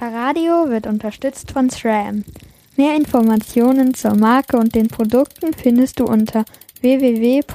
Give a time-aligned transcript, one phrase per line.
[0.00, 2.24] Fahrradio wird unterstützt von SRAM.
[2.78, 6.46] Mehr Informationen zur Marke und den Produkten findest du unter
[6.80, 7.50] www.sram.com.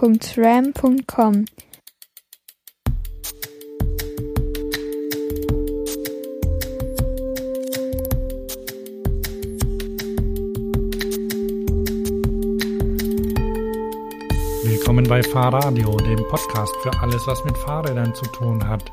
[14.64, 18.84] Willkommen bei Fahrradio, dem Podcast für alles, was mit Fahrrädern zu tun hat.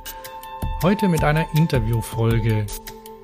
[0.82, 2.64] Heute mit einer Interviewfolge.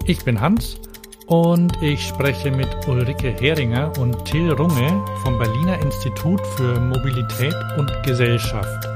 [0.08, 0.80] Ich bin Hans
[1.26, 7.92] und ich spreche mit Ulrike Heringer und Till Runge vom Berliner Institut für Mobilität und
[8.04, 8.88] Gesellschaft.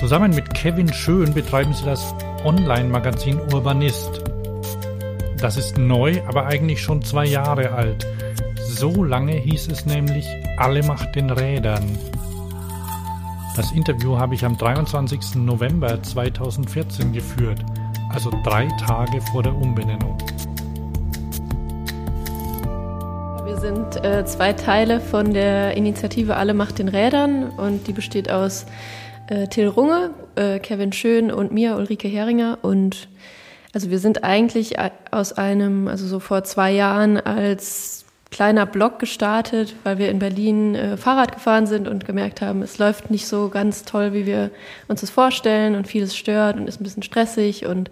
[0.00, 4.22] Zusammen mit Kevin Schön betreiben sie das Online-Magazin Urbanist.
[5.36, 8.06] Das ist neu, aber eigentlich schon zwei Jahre alt.
[8.70, 11.98] So lange hieß es nämlich Alle macht den Rädern.
[13.54, 15.34] Das Interview habe ich am 23.
[15.34, 17.62] November 2014 geführt,
[18.12, 20.18] also drei Tage vor der Umbenennung.
[23.44, 28.30] Wir sind äh, zwei Teile von der Initiative Alle macht den Rädern und die besteht
[28.30, 28.66] aus
[29.28, 32.58] äh, Till Runge, äh, Kevin Schön und mir, Ulrike Heringer.
[32.62, 33.08] Und
[33.72, 34.74] also wir sind eigentlich
[35.10, 38.01] aus einem, also so vor zwei Jahren als
[38.32, 42.78] kleiner Blog gestartet, weil wir in Berlin äh, Fahrrad gefahren sind und gemerkt haben, es
[42.78, 44.50] läuft nicht so ganz toll, wie wir
[44.88, 47.90] uns das vorstellen und vieles stört und ist ein bisschen stressig und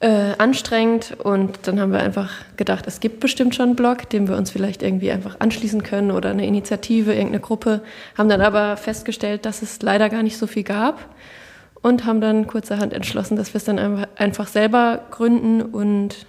[0.00, 1.16] äh, anstrengend.
[1.18, 4.50] Und dann haben wir einfach gedacht, es gibt bestimmt schon einen Blog, dem wir uns
[4.50, 7.80] vielleicht irgendwie einfach anschließen können oder eine Initiative, irgendeine Gruppe.
[8.16, 11.08] Haben dann aber festgestellt, dass es leider gar nicht so viel gab
[11.82, 16.26] und haben dann kurzerhand entschlossen, dass wir es dann einfach selber gründen und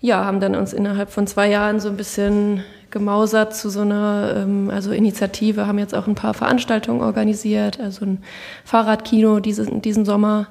[0.00, 4.34] ja, haben dann uns innerhalb von zwei Jahren so ein bisschen gemausert zu so einer
[4.36, 8.22] ähm, also Initiative, haben jetzt auch ein paar Veranstaltungen organisiert, also ein
[8.64, 10.48] Fahrradkino diesen, diesen Sommer.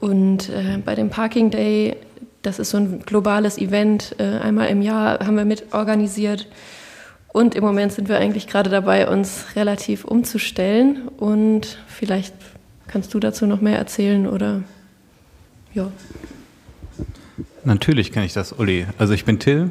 [0.00, 1.96] Und äh, bei dem Parking Day,
[2.42, 6.46] das ist so ein globales Event, äh, einmal im Jahr haben wir mit organisiert.
[7.32, 11.08] Und im Moment sind wir eigentlich gerade dabei, uns relativ umzustellen.
[11.18, 12.34] Und vielleicht
[12.88, 14.62] kannst du dazu noch mehr erzählen oder
[15.74, 15.88] ja.
[17.64, 18.86] Natürlich kenne ich das, Uli.
[18.96, 19.70] Also ich bin Till,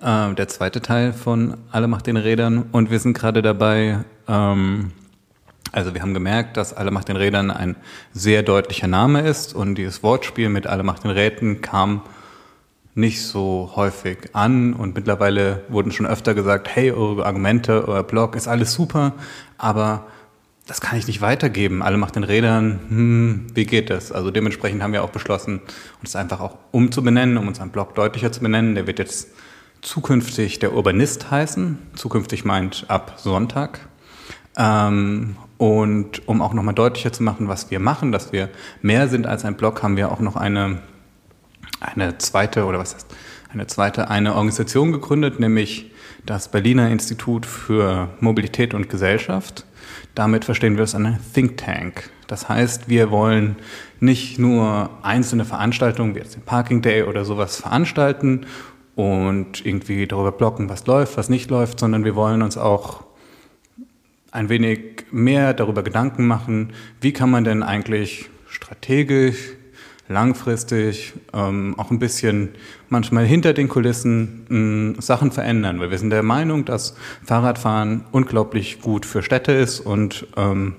[0.00, 2.64] äh, der zweite Teil von Alle macht den Rädern.
[2.72, 4.90] Und wir sind gerade dabei, ähm,
[5.70, 7.76] also wir haben gemerkt, dass Alle macht den Rädern ein
[8.12, 9.54] sehr deutlicher Name ist.
[9.54, 12.02] Und dieses Wortspiel mit Alle macht den Rädern kam
[12.96, 14.74] nicht so häufig an.
[14.74, 19.12] Und mittlerweile wurden schon öfter gesagt, hey, eure Argumente, euer Blog ist alles super,
[19.58, 20.06] aber
[20.66, 21.82] das kann ich nicht weitergeben.
[21.82, 24.12] Alle macht den Rädern, hm, wie geht das?
[24.12, 25.60] Also dementsprechend haben wir auch beschlossen,
[26.00, 28.74] uns einfach auch umzubenennen, um unseren Blog deutlicher zu benennen.
[28.74, 29.28] Der wird jetzt
[29.80, 31.78] zukünftig der Urbanist heißen.
[31.94, 33.80] Zukünftig meint ab Sonntag.
[34.56, 38.48] Ähm, und um auch nochmal deutlicher zu machen, was wir machen, dass wir
[38.80, 40.82] mehr sind als ein Blog, haben wir auch noch eine,
[41.80, 43.06] eine zweite, oder was heißt,
[43.52, 45.90] eine zweite, eine Organisation gegründet, nämlich
[46.24, 49.64] das Berliner Institut für Mobilität und Gesellschaft.
[50.14, 52.10] Damit verstehen wir es eine Think Tank.
[52.26, 53.56] Das heißt, wir wollen
[54.00, 58.46] nicht nur einzelne Veranstaltungen wie jetzt den Parking Day oder sowas veranstalten
[58.94, 63.04] und irgendwie darüber blocken, was läuft, was nicht läuft, sondern wir wollen uns auch
[64.30, 69.52] ein wenig mehr darüber Gedanken machen, wie kann man denn eigentlich strategisch
[70.08, 72.50] langfristig ähm, auch ein bisschen
[72.88, 78.80] manchmal hinter den Kulissen mh, Sachen verändern, weil wir sind der Meinung, dass Fahrradfahren unglaublich
[78.80, 80.76] gut für Städte ist und ähm,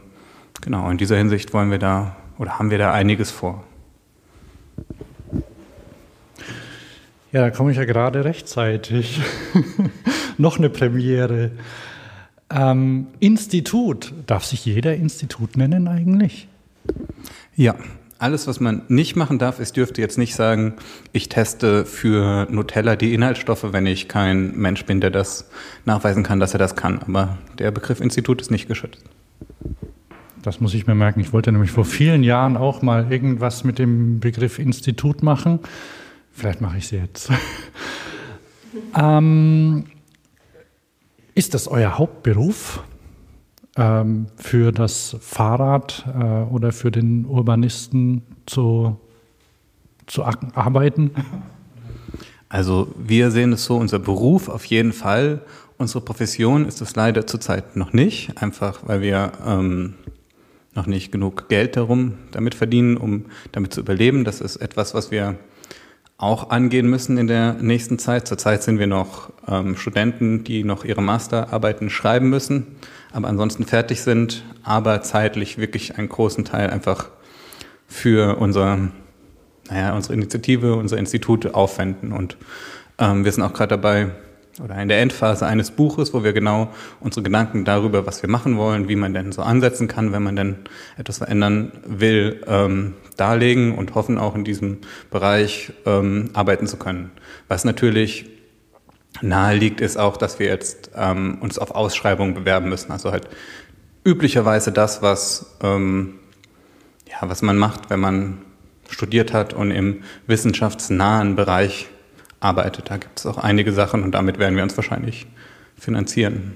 [0.62, 3.64] genau in dieser Hinsicht wollen wir da oder haben wir da einiges vor.
[7.32, 9.20] Ja, da komme ich ja gerade rechtzeitig.
[10.38, 11.52] Noch eine Premiere.
[12.52, 14.14] Ähm, Institut.
[14.28, 16.48] Darf sich jeder Institut nennen eigentlich?
[17.56, 17.76] Ja,
[18.24, 20.76] alles, was man nicht machen darf, ist, dürfte jetzt nicht sagen,
[21.12, 25.50] ich teste für Nutella die Inhaltsstoffe, wenn ich kein Mensch bin, der das
[25.84, 27.00] nachweisen kann, dass er das kann.
[27.00, 29.04] Aber der Begriff Institut ist nicht geschützt.
[30.42, 31.20] Das muss ich mir merken.
[31.20, 35.60] Ich wollte nämlich vor vielen Jahren auch mal irgendwas mit dem Begriff Institut machen.
[36.32, 37.30] Vielleicht mache ich es jetzt.
[38.98, 39.84] ähm,
[41.36, 42.84] ist das euer Hauptberuf?
[43.76, 48.98] Ähm, für das Fahrrad äh, oder für den Urbanisten zu,
[50.06, 51.12] zu arbeiten?
[52.50, 55.42] Also wir sehen es so, unser Beruf auf jeden Fall.
[55.78, 59.96] Unsere Profession ist es leider zurzeit noch nicht, einfach weil wir ähm,
[60.76, 64.24] noch nicht genug Geld darum damit verdienen, um damit zu überleben.
[64.24, 65.36] Das ist etwas, was wir
[66.18, 68.28] auch angehen müssen in der nächsten Zeit.
[68.28, 72.78] Zurzeit sind wir noch ähm, Studenten, die noch ihre Masterarbeiten schreiben müssen
[73.14, 77.10] aber ansonsten fertig sind, aber zeitlich wirklich einen großen Teil einfach
[77.88, 78.90] für unser
[79.70, 82.12] naja, unsere Initiative, unser Institut aufwenden.
[82.12, 82.36] Und
[82.98, 84.10] ähm, wir sind auch gerade dabei,
[84.62, 86.70] oder in der Endphase eines Buches, wo wir genau
[87.00, 90.36] unsere Gedanken darüber, was wir machen wollen, wie man denn so ansetzen kann, wenn man
[90.36, 90.58] denn
[90.98, 94.80] etwas verändern will, ähm, darlegen und hoffen auch in diesem
[95.12, 97.12] Bereich ähm, arbeiten zu können.
[97.48, 98.26] Was natürlich
[99.22, 102.92] nahe liegt, ist auch, dass wir jetzt ähm, uns auf Ausschreibungen bewerben müssen.
[102.92, 103.28] Also halt
[104.04, 106.16] üblicherweise das, was, ähm,
[107.10, 108.40] ja, was man macht, wenn man
[108.90, 111.88] studiert hat und im wissenschaftsnahen Bereich
[112.40, 112.90] arbeitet.
[112.90, 115.26] Da gibt es auch einige Sachen und damit werden wir uns wahrscheinlich
[115.78, 116.56] finanzieren.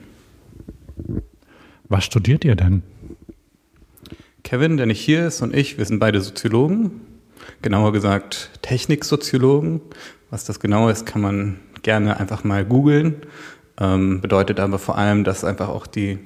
[1.89, 2.83] Was studiert ihr denn?
[4.47, 7.01] Kevin, der nicht hier ist, und ich, wir sind beide Soziologen.
[7.61, 9.81] Genauer gesagt Techniksoziologen.
[10.29, 13.17] Was das genau ist, kann man gerne einfach mal googeln.
[13.77, 16.19] Ähm, bedeutet aber vor allem, dass einfach auch die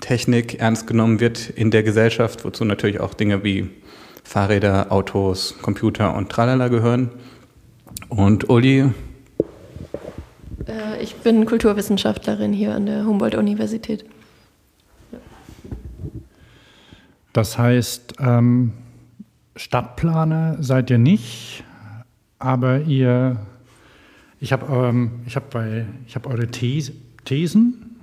[0.00, 3.68] Technik ernst genommen wird in der Gesellschaft, wozu natürlich auch Dinge wie
[4.24, 7.10] Fahrräder, Autos, Computer und Tralala gehören.
[8.08, 8.90] Und Uli,
[10.66, 14.06] äh, ich bin Kulturwissenschaftlerin hier an der Humboldt-Universität.
[17.36, 18.72] Das heißt, ähm,
[19.56, 21.64] Stadtplaner seid ihr nicht,
[22.38, 23.36] aber ihr,
[24.40, 26.94] ich habe ähm, hab hab eure These,
[27.26, 27.98] Thesen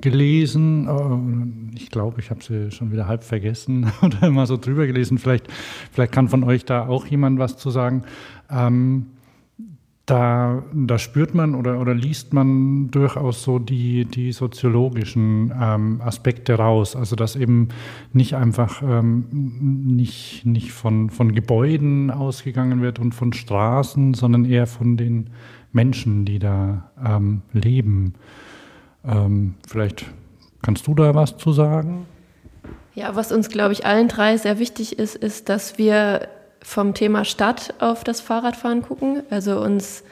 [0.00, 0.88] gelesen.
[0.88, 5.16] Äh, ich glaube, ich habe sie schon wieder halb vergessen oder immer so drüber gelesen.
[5.16, 5.46] Vielleicht,
[5.92, 8.02] vielleicht kann von euch da auch jemand was zu sagen.
[8.50, 9.06] Ähm,
[10.06, 16.54] da, da spürt man oder, oder liest man durchaus so die, die soziologischen ähm, Aspekte
[16.54, 16.96] raus.
[16.96, 17.68] Also dass eben
[18.12, 24.66] nicht einfach ähm, nicht, nicht von, von Gebäuden ausgegangen wird und von Straßen, sondern eher
[24.66, 25.30] von den
[25.72, 28.14] Menschen, die da ähm, leben.
[29.04, 30.06] Ähm, vielleicht
[30.62, 32.06] kannst du da was zu sagen?
[32.94, 36.28] Ja, was uns, glaube ich, allen drei sehr wichtig ist, ist, dass wir
[36.62, 39.22] vom Thema Stadt auf das Fahrradfahren gucken.
[39.30, 40.04] Also uns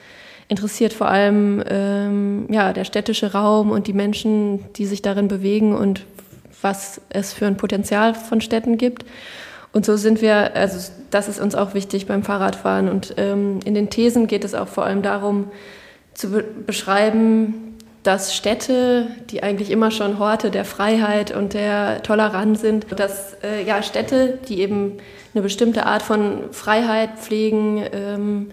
[0.48, 5.74] interessiert vor allem ähm, ja, der städtische Raum und die Menschen, die sich darin bewegen
[5.74, 6.04] und
[6.60, 9.04] was es für ein Potenzial von Städten gibt.
[9.72, 12.88] Und so sind wir, also das ist uns auch wichtig beim Fahrradfahren.
[12.88, 15.50] Und ähm, in den Thesen geht es auch vor allem darum,
[16.14, 17.69] zu be beschreiben,
[18.02, 23.62] dass Städte, die eigentlich immer schon Horte der Freiheit und der Toleranz sind, dass äh,
[23.64, 24.98] ja, Städte, die eben
[25.34, 28.50] eine bestimmte Art von Freiheit pflegen, ähm,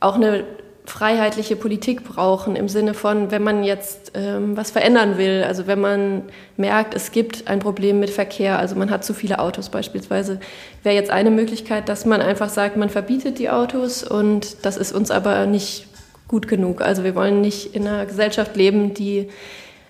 [0.00, 0.44] auch eine
[0.86, 5.80] freiheitliche Politik brauchen im Sinne von, wenn man jetzt ähm, was verändern will, also wenn
[5.80, 6.22] man
[6.56, 10.40] merkt, es gibt ein Problem mit Verkehr, also man hat zu viele Autos beispielsweise,
[10.82, 14.92] wäre jetzt eine Möglichkeit, dass man einfach sagt, man verbietet die Autos und das ist
[14.92, 15.86] uns aber nicht
[16.30, 16.80] gut genug.
[16.80, 19.28] Also wir wollen nicht in einer Gesellschaft leben, die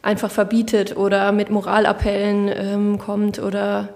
[0.01, 3.91] einfach verbietet oder mit Moralappellen ähm, kommt oder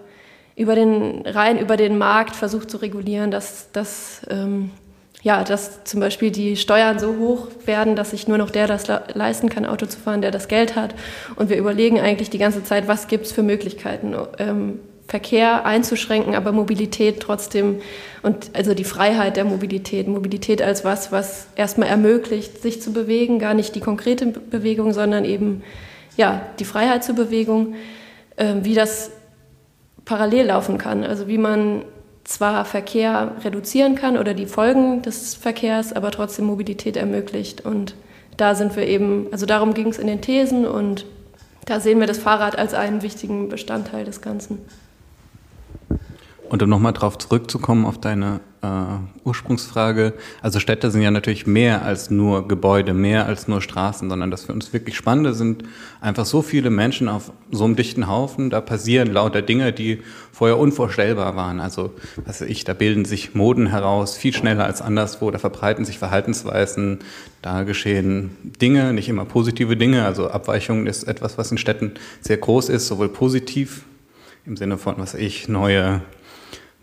[0.55, 4.71] über den rein über den Markt versucht zu regulieren, dass, dass, ähm,
[5.23, 8.85] ja, dass zum Beispiel die Steuern so hoch werden, dass sich nur noch der das
[9.15, 10.95] leisten kann, Auto zu fahren, der das Geld hat.
[11.37, 16.35] Und wir überlegen eigentlich die ganze Zeit, was gibt es für Möglichkeiten, ähm, Verkehr einzuschränken,
[16.35, 17.81] aber Mobilität trotzdem
[18.23, 23.39] und also die Freiheit der Mobilität, Mobilität als was, was erstmal ermöglicht, sich zu bewegen,
[23.39, 25.63] gar nicht die konkrete Bewegung, sondern eben
[26.17, 27.75] ja die Freiheit zur Bewegung,
[28.37, 29.11] äh, wie das
[30.07, 31.85] parallel laufen kann, also wie man
[32.25, 37.65] zwar Verkehr reduzieren kann oder die Folgen des Verkehrs, aber trotzdem Mobilität ermöglicht.
[37.65, 37.95] Und
[38.39, 41.05] da sind wir eben, also darum ging es in den Thesen und
[41.67, 44.59] da sehen wir das Fahrrad als einen wichtigen Bestandteil des Ganzen.
[46.55, 48.67] Und um nochmal drauf zurückzukommen auf deine äh,
[49.25, 54.31] Ursprungsfrage, also Städte sind ja natürlich mehr als nur Gebäude, mehr als nur Straßen, sondern
[54.31, 55.65] das für uns wirklich Spannende sind
[56.01, 60.57] einfach so viele Menschen auf so einem dichten Haufen, da passieren lauter Dinge, die vorher
[60.57, 61.59] unvorstellbar waren.
[61.59, 61.91] Also,
[62.25, 65.99] was weiß ich, da bilden sich Moden heraus, viel schneller als anderswo, da verbreiten sich
[65.99, 67.01] Verhaltensweisen,
[67.43, 68.31] da geschehen
[68.63, 72.87] Dinge, nicht immer positive Dinge, also Abweichungen ist etwas, was in Städten sehr groß ist,
[72.87, 73.87] sowohl positiv
[74.47, 76.03] im Sinne von, was weiß ich, neue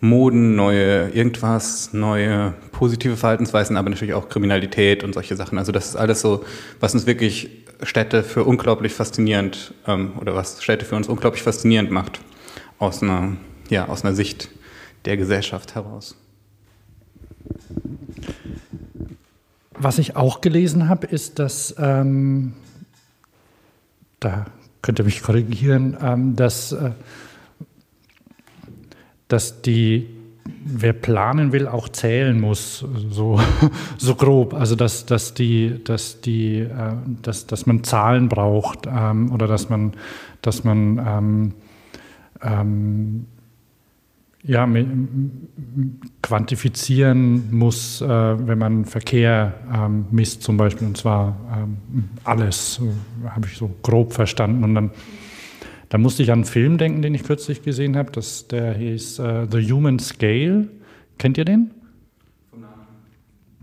[0.02, 5.60] Moden, neue irgendwas, neue positive Verhaltensweisen, aber natürlich auch Kriminalität und solche Sachen.
[5.60, 6.44] Also das ist alles so,
[6.80, 7.50] was uns wirklich
[7.84, 12.20] Städte für unglaublich faszinierend ähm, oder was Städte für uns unglaublich faszinierend macht
[12.80, 13.38] aus einer,
[13.70, 14.50] ja, aus einer Sicht
[15.06, 16.16] der Gesellschaft heraus.
[19.74, 22.54] Was ich auch gelesen habe, ist, dass ähm,
[24.20, 24.46] da
[24.82, 26.92] könnt ihr mich korrigieren, ähm, dass äh,
[29.32, 30.08] dass die,
[30.66, 33.40] wer planen will, auch zählen muss, so,
[33.98, 34.54] so grob.
[34.54, 39.70] Also dass, dass, die, dass, die, äh, dass, dass man Zahlen braucht ähm, oder dass
[39.70, 39.94] man,
[40.42, 41.54] dass man ähm,
[42.42, 43.26] ähm,
[44.44, 44.68] ja,
[46.24, 52.82] quantifizieren muss, äh, wenn man Verkehr ähm, misst zum Beispiel, und zwar ähm, alles,
[53.30, 54.64] habe ich so grob verstanden.
[54.64, 54.92] Und dann,
[55.92, 59.20] da musste ich an einen Film denken, den ich kürzlich gesehen habe, das, der hieß
[59.20, 60.70] äh, The Human Scale.
[61.18, 61.72] Kennt ihr den?
[62.50, 62.88] Vom Namen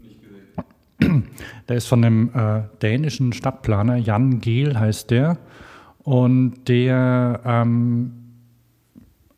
[0.02, 1.25] nicht gesehen.
[1.68, 5.38] Der ist von einem äh, dänischen Stadtplaner, Jan Gehl heißt der.
[5.99, 8.12] Und der ähm,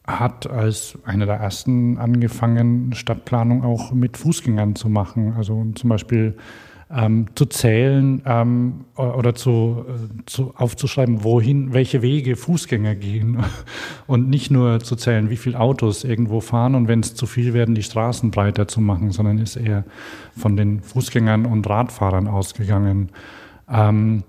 [0.07, 5.35] hat als einer der ersten angefangen, Stadtplanung auch mit Fußgängern zu machen.
[5.37, 6.37] Also zum Beispiel
[6.93, 13.45] ähm, zu zählen ähm, oder zu, äh, zu, aufzuschreiben, wohin, welche Wege Fußgänger gehen
[14.07, 17.55] und nicht nur zu zählen, wie viele Autos irgendwo fahren und wenn es zu viel
[17.55, 19.85] werden, die Straßen breiter zu machen, sondern ist eher
[20.37, 23.11] von den Fußgängern und Radfahrern ausgegangen.
[23.69, 24.25] Ähm,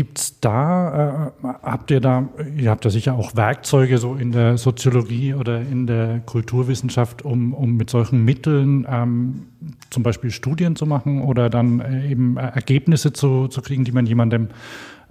[0.00, 2.26] Gibt es da, äh, habt ihr da,
[2.56, 7.52] ihr habt da sicher auch Werkzeuge so in der Soziologie oder in der Kulturwissenschaft, um,
[7.52, 9.48] um mit solchen Mitteln ähm,
[9.90, 14.06] zum Beispiel Studien zu machen oder dann äh, eben Ergebnisse zu, zu kriegen, die man
[14.06, 14.48] jemandem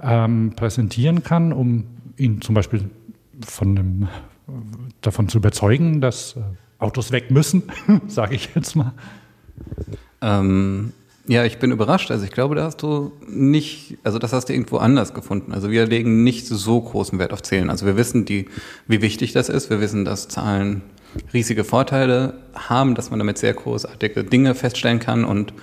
[0.01, 1.83] ähm, präsentieren kann, um
[2.17, 2.89] ihn zum Beispiel
[3.45, 4.07] von dem,
[5.01, 6.39] davon zu überzeugen, dass äh,
[6.79, 7.61] Autos weg müssen,
[8.07, 8.93] sage ich jetzt mal.
[10.23, 10.93] Ähm,
[11.29, 12.09] ja, ich bin überrascht.
[12.09, 15.53] Also ich glaube, da hast du nicht, also das hast du irgendwo anders gefunden.
[15.53, 17.69] Also wir legen nicht so großen Wert auf Zählen.
[17.69, 18.47] Also wir wissen, die,
[18.87, 19.69] wie wichtig das ist.
[19.69, 20.81] Wir wissen, dass Zahlen
[21.31, 25.53] riesige Vorteile haben, dass man damit sehr großartige Dinge feststellen kann und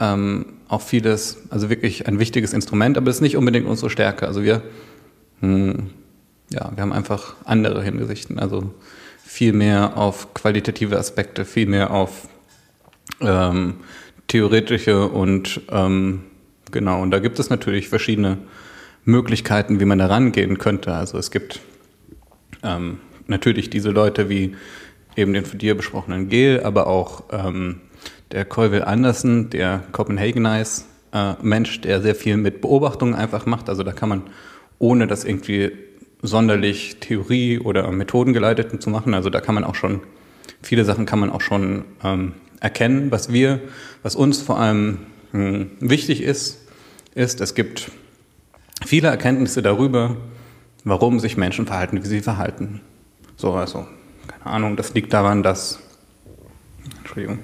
[0.00, 4.26] ähm, auch vieles, also wirklich ein wichtiges Instrument, aber es ist nicht unbedingt unsere Stärke.
[4.26, 4.60] Also wir,
[5.38, 5.90] hm,
[6.50, 8.40] ja, wir haben einfach andere Hinsichten.
[8.40, 8.74] Also
[9.24, 12.26] viel mehr auf qualitative Aspekte, viel mehr auf
[13.20, 13.74] ähm,
[14.32, 16.22] theoretische und ähm,
[16.70, 18.38] genau, und da gibt es natürlich verschiedene
[19.04, 20.94] Möglichkeiten, wie man da rangehen könnte.
[20.94, 21.60] Also es gibt
[22.62, 24.56] ähm, natürlich diese Leute wie
[25.16, 27.82] eben den von dir besprochenen Gel, aber auch ähm,
[28.30, 33.68] der Colville Anderson, der Copenhagenize äh, Mensch, der sehr viel mit Beobachtungen einfach macht.
[33.68, 34.22] Also da kann man,
[34.78, 35.72] ohne das irgendwie
[36.22, 40.00] sonderlich Theorie oder Methoden geleiteten zu machen, also da kann man auch schon,
[40.62, 42.32] viele Sachen kann man auch schon ähm,
[42.62, 43.10] erkennen.
[43.10, 43.60] Was wir,
[44.02, 44.98] was uns vor allem
[45.32, 46.58] hm, wichtig ist,
[47.14, 47.90] ist, es gibt
[48.86, 50.16] viele Erkenntnisse darüber,
[50.84, 52.80] warum sich Menschen verhalten, wie sie verhalten.
[53.36, 53.86] So, also,
[54.28, 55.80] keine Ahnung, das liegt daran, dass,
[56.98, 57.40] Entschuldigung,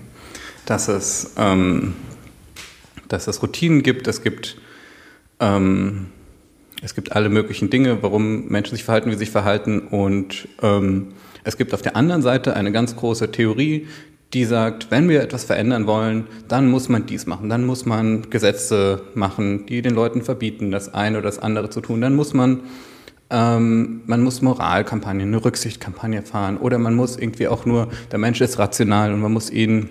[0.65, 1.95] dass es, ähm,
[3.09, 4.57] dass es Routinen gibt, es gibt,
[5.41, 6.07] ähm,
[6.81, 11.09] es gibt alle möglichen Dinge, warum Menschen sich verhalten, wie sie sich verhalten und ähm,
[11.43, 13.89] es gibt auf der anderen Seite eine ganz große Theorie,
[14.35, 18.29] die sagt, wenn wir etwas verändern wollen, dann muss man dies machen, dann muss man
[18.31, 22.35] Gesetze machen, die den Leuten verbieten, das eine oder das andere zu tun, dann muss
[22.35, 22.61] man
[23.31, 28.41] ähm, man muss Moralkampagnen, eine Rücksichtkampagne fahren oder man muss irgendwie auch nur, der Mensch
[28.41, 29.91] ist rational und man muss ihn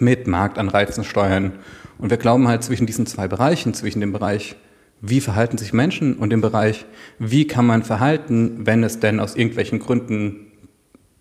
[0.00, 1.52] mit Marktanreizen steuern.
[1.98, 4.56] Und wir glauben halt zwischen diesen zwei Bereichen, zwischen dem Bereich,
[5.00, 6.86] wie verhalten sich Menschen und dem Bereich,
[7.18, 10.45] wie kann man verhalten, wenn es denn aus irgendwelchen Gründen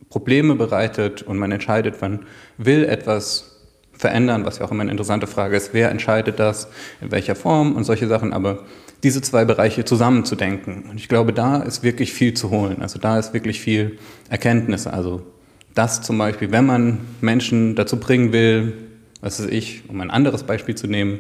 [0.10, 2.26] Probleme bereitet und man entscheidet, man
[2.58, 3.56] will etwas
[3.98, 6.68] verändern, was ja auch immer eine interessante Frage ist, wer entscheidet das,
[7.02, 8.66] in welcher Form und solche Sachen, aber
[9.04, 10.84] diese zwei Bereiche zusammenzudenken.
[10.90, 12.82] Und ich glaube, da ist wirklich viel zu holen.
[12.82, 13.98] Also da ist wirklich viel
[14.30, 14.88] Erkenntnis.
[14.88, 15.22] Also
[15.74, 18.74] das zum Beispiel, wenn man Menschen dazu bringen will,
[19.22, 21.20] was weiß ich, um ein anderes Beispiel zu nehmen,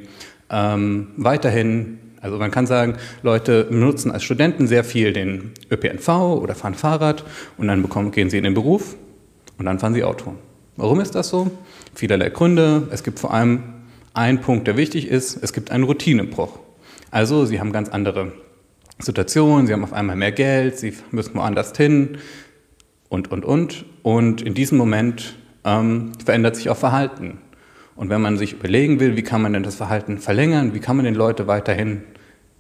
[0.50, 6.10] ähm, weiterhin also man kann sagen, Leute nutzen als Studenten sehr viel den ÖPNV
[6.42, 7.24] oder fahren Fahrrad
[7.56, 8.96] und dann bekommen, gehen sie in den Beruf
[9.60, 10.34] und dann fahren sie Auto.
[10.76, 11.52] Warum ist das so?
[11.94, 12.88] Vielerlei Gründe.
[12.90, 13.62] Es gibt vor allem
[14.16, 15.38] einen Punkt, der wichtig ist.
[15.44, 16.58] Es gibt einen Routinebruch.
[17.12, 18.32] Also sie haben ganz andere
[18.98, 22.18] Situationen, sie haben auf einmal mehr Geld, sie müssen woanders hin
[23.08, 23.86] und, und, und.
[24.02, 27.38] Und in diesem Moment ähm, verändert sich auch Verhalten.
[27.96, 30.98] Und wenn man sich überlegen will, wie kann man denn das Verhalten verlängern, wie kann
[30.98, 32.04] man den Leute weiterhin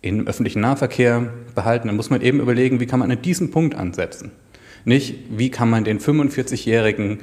[0.05, 3.75] im öffentlichen Nahverkehr behalten, dann muss man eben überlegen, wie kann man an diesen Punkt
[3.75, 4.31] ansetzen.
[4.85, 7.19] Nicht, wie kann man den 45-jährigen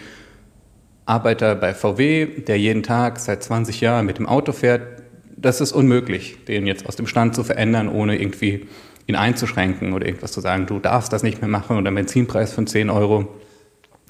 [1.07, 5.03] Arbeiter bei VW, der jeden Tag seit 20 Jahren mit dem Auto fährt,
[5.37, 8.67] das ist unmöglich, den jetzt aus dem Stand zu verändern, ohne irgendwie
[9.07, 12.67] ihn einzuschränken oder irgendwas zu sagen, du darfst das nicht mehr machen oder Benzinpreis von
[12.67, 13.29] 10 Euro.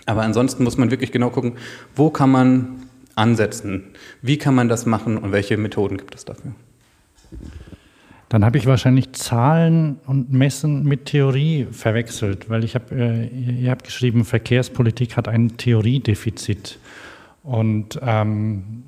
[0.05, 1.55] Aber ansonsten muss man wirklich genau gucken,
[1.95, 2.83] wo kann man
[3.15, 3.85] ansetzen,
[4.21, 6.53] wie kann man das machen und welche Methoden gibt es dafür.
[8.33, 13.71] Dann habe ich wahrscheinlich Zahlen und Messen mit Theorie verwechselt, weil ich habe, äh, ihr
[13.71, 16.79] habt geschrieben, Verkehrspolitik hat ein Theoriedefizit.
[17.43, 18.85] Und ähm,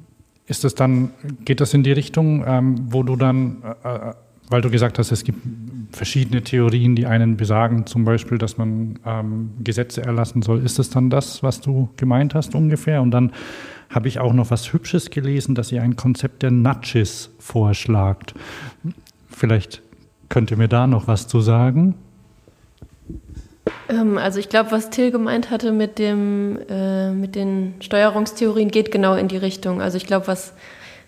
[0.47, 1.11] ist das dann,
[1.45, 4.15] geht das in die Richtung, ähm, wo du dann, äh, äh
[4.49, 5.41] weil du gesagt hast, es gibt
[5.93, 10.65] verschiedene Theorien, die einen besagen, zum Beispiel, dass man ähm, Gesetze erlassen soll.
[10.65, 13.03] Ist es dann das, was du gemeint hast ungefähr?
[13.03, 13.33] Und dann
[13.91, 18.35] habe ich auch noch was Hübsches gelesen, dass ihr ein Konzept der Nudges vorschlagt.
[19.37, 19.83] Vielleicht
[20.29, 21.97] könnt ihr mir da noch was zu sagen?
[23.89, 28.91] Ähm, also ich glaube, was Till gemeint hatte mit, dem, äh, mit den Steuerungstheorien, geht
[28.91, 29.83] genau in die Richtung.
[29.83, 30.55] Also ich glaube, was,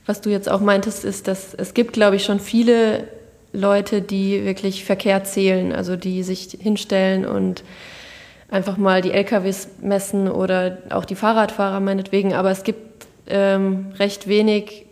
[0.06, 3.04] was du jetzt auch meintest, ist, dass es gibt, glaube ich, schon viele
[3.52, 7.64] Leute, die wirklich Verkehr zählen, also die sich hinstellen und
[8.50, 12.35] einfach mal die LKWs messen oder auch die Fahrradfahrer meinetwegen.
[12.35, 14.86] Aber es gibt ähm, recht wenig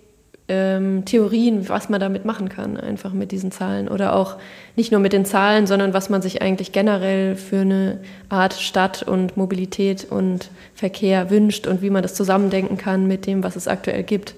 [0.47, 3.89] ähm, Theorien, was man damit machen kann, einfach mit diesen Zahlen.
[3.89, 4.37] Oder auch
[4.77, 9.03] nicht nur mit den Zahlen, sondern was man sich eigentlich generell für eine Art Stadt
[9.03, 13.69] und Mobilität und Verkehr wünscht und wie man das zusammendenken kann mit dem, was es
[13.69, 14.35] aktuell gibt.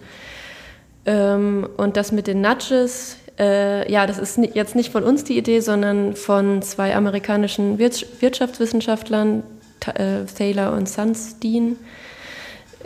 [1.06, 5.36] Ähm, und das mit den Nudges, äh, ja, das ist jetzt nicht von uns die
[5.36, 9.42] Idee, sondern von zwei amerikanischen Wirtschaftswissenschaftlern,
[9.94, 12.05] äh, Thaler und Sunstein äh,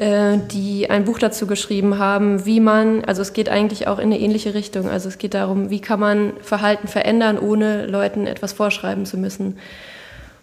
[0.00, 4.18] die ein Buch dazu geschrieben haben, wie man, also es geht eigentlich auch in eine
[4.18, 4.88] ähnliche Richtung.
[4.88, 9.58] Also es geht darum, wie kann man Verhalten verändern, ohne Leuten etwas vorschreiben zu müssen.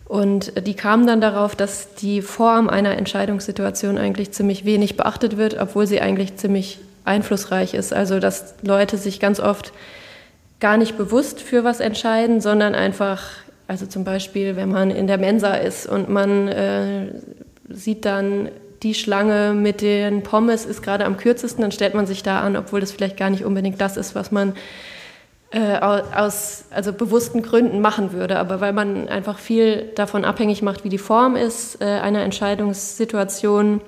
[0.05, 5.59] Und die kamen dann darauf, dass die Form einer Entscheidungssituation eigentlich ziemlich wenig beachtet wird,
[5.59, 7.93] obwohl sie eigentlich ziemlich einflussreich ist.
[7.93, 9.73] Also dass Leute sich ganz oft
[10.59, 13.23] gar nicht bewusst für was entscheiden, sondern einfach,
[13.67, 17.07] also zum Beispiel, wenn man in der Mensa ist und man äh,
[17.69, 18.49] sieht dann
[18.83, 22.55] die Schlange mit den Pommes ist gerade am kürzesten, dann stellt man sich da an,
[22.55, 24.53] obwohl das vielleicht gar nicht unbedingt das ist, was man
[25.51, 28.37] äh, aus also bewussten Gründen machen würde.
[28.37, 33.81] Aber weil man einfach viel davon abhängig macht, wie die Form ist äh, einer Entscheidungssituation,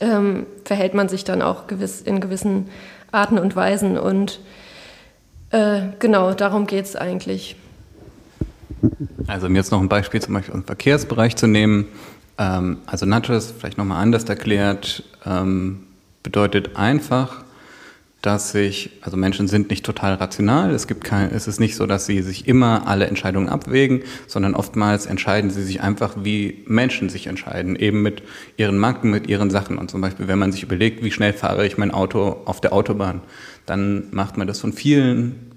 [0.00, 2.68] ähm, verhält man sich dann auch gewiss, in gewissen
[3.12, 3.98] Arten und Weisen.
[3.98, 4.40] Und
[5.50, 7.56] äh, genau, darum geht es eigentlich.
[9.26, 11.86] Also um jetzt noch ein Beispiel zum Beispiel im Verkehrsbereich zu nehmen,
[12.40, 15.80] ähm, also Nudges, vielleicht nochmal anders erklärt, ähm,
[16.22, 17.44] bedeutet einfach,
[18.22, 20.70] dass sich, also Menschen sind nicht total rational.
[20.72, 24.54] Es gibt kein, es ist nicht so, dass sie sich immer alle Entscheidungen abwägen, sondern
[24.54, 28.22] oftmals entscheiden sie sich einfach, wie Menschen sich entscheiden, eben mit
[28.56, 29.78] ihren Marken, mit ihren Sachen.
[29.78, 32.74] Und zum Beispiel, wenn man sich überlegt, wie schnell fahre ich mein Auto auf der
[32.74, 33.22] Autobahn,
[33.64, 35.49] dann macht man das von vielen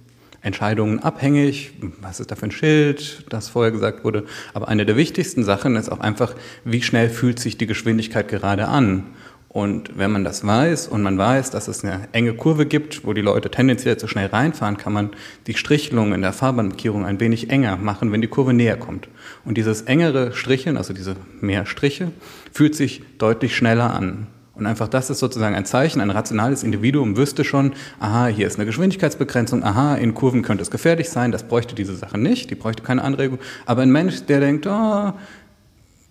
[0.44, 1.72] Entscheidungen abhängig.
[2.02, 4.26] Was ist da für ein Schild, das vorher gesagt wurde?
[4.54, 8.68] Aber eine der wichtigsten Sachen ist auch einfach, wie schnell fühlt sich die Geschwindigkeit gerade
[8.68, 9.06] an?
[9.48, 13.14] Und wenn man das weiß und man weiß, dass es eine enge Kurve gibt, wo
[13.14, 15.12] die Leute tendenziell zu schnell reinfahren, kann man
[15.46, 19.08] die Strichelung in der Fahrbahnmarkierung ein wenig enger machen, wenn die Kurve näher kommt.
[19.46, 22.12] Und dieses engere Stricheln, also diese mehr Striche,
[22.52, 24.26] fühlt sich deutlich schneller an.
[24.56, 28.58] Und einfach das ist sozusagen ein Zeichen, ein rationales Individuum wüsste schon, aha, hier ist
[28.58, 32.56] eine Geschwindigkeitsbegrenzung, aha, in Kurven könnte es gefährlich sein, das bräuchte diese Sache nicht, die
[32.56, 33.40] bräuchte keine Anregung.
[33.66, 35.14] Aber ein Mensch, der denkt, oh,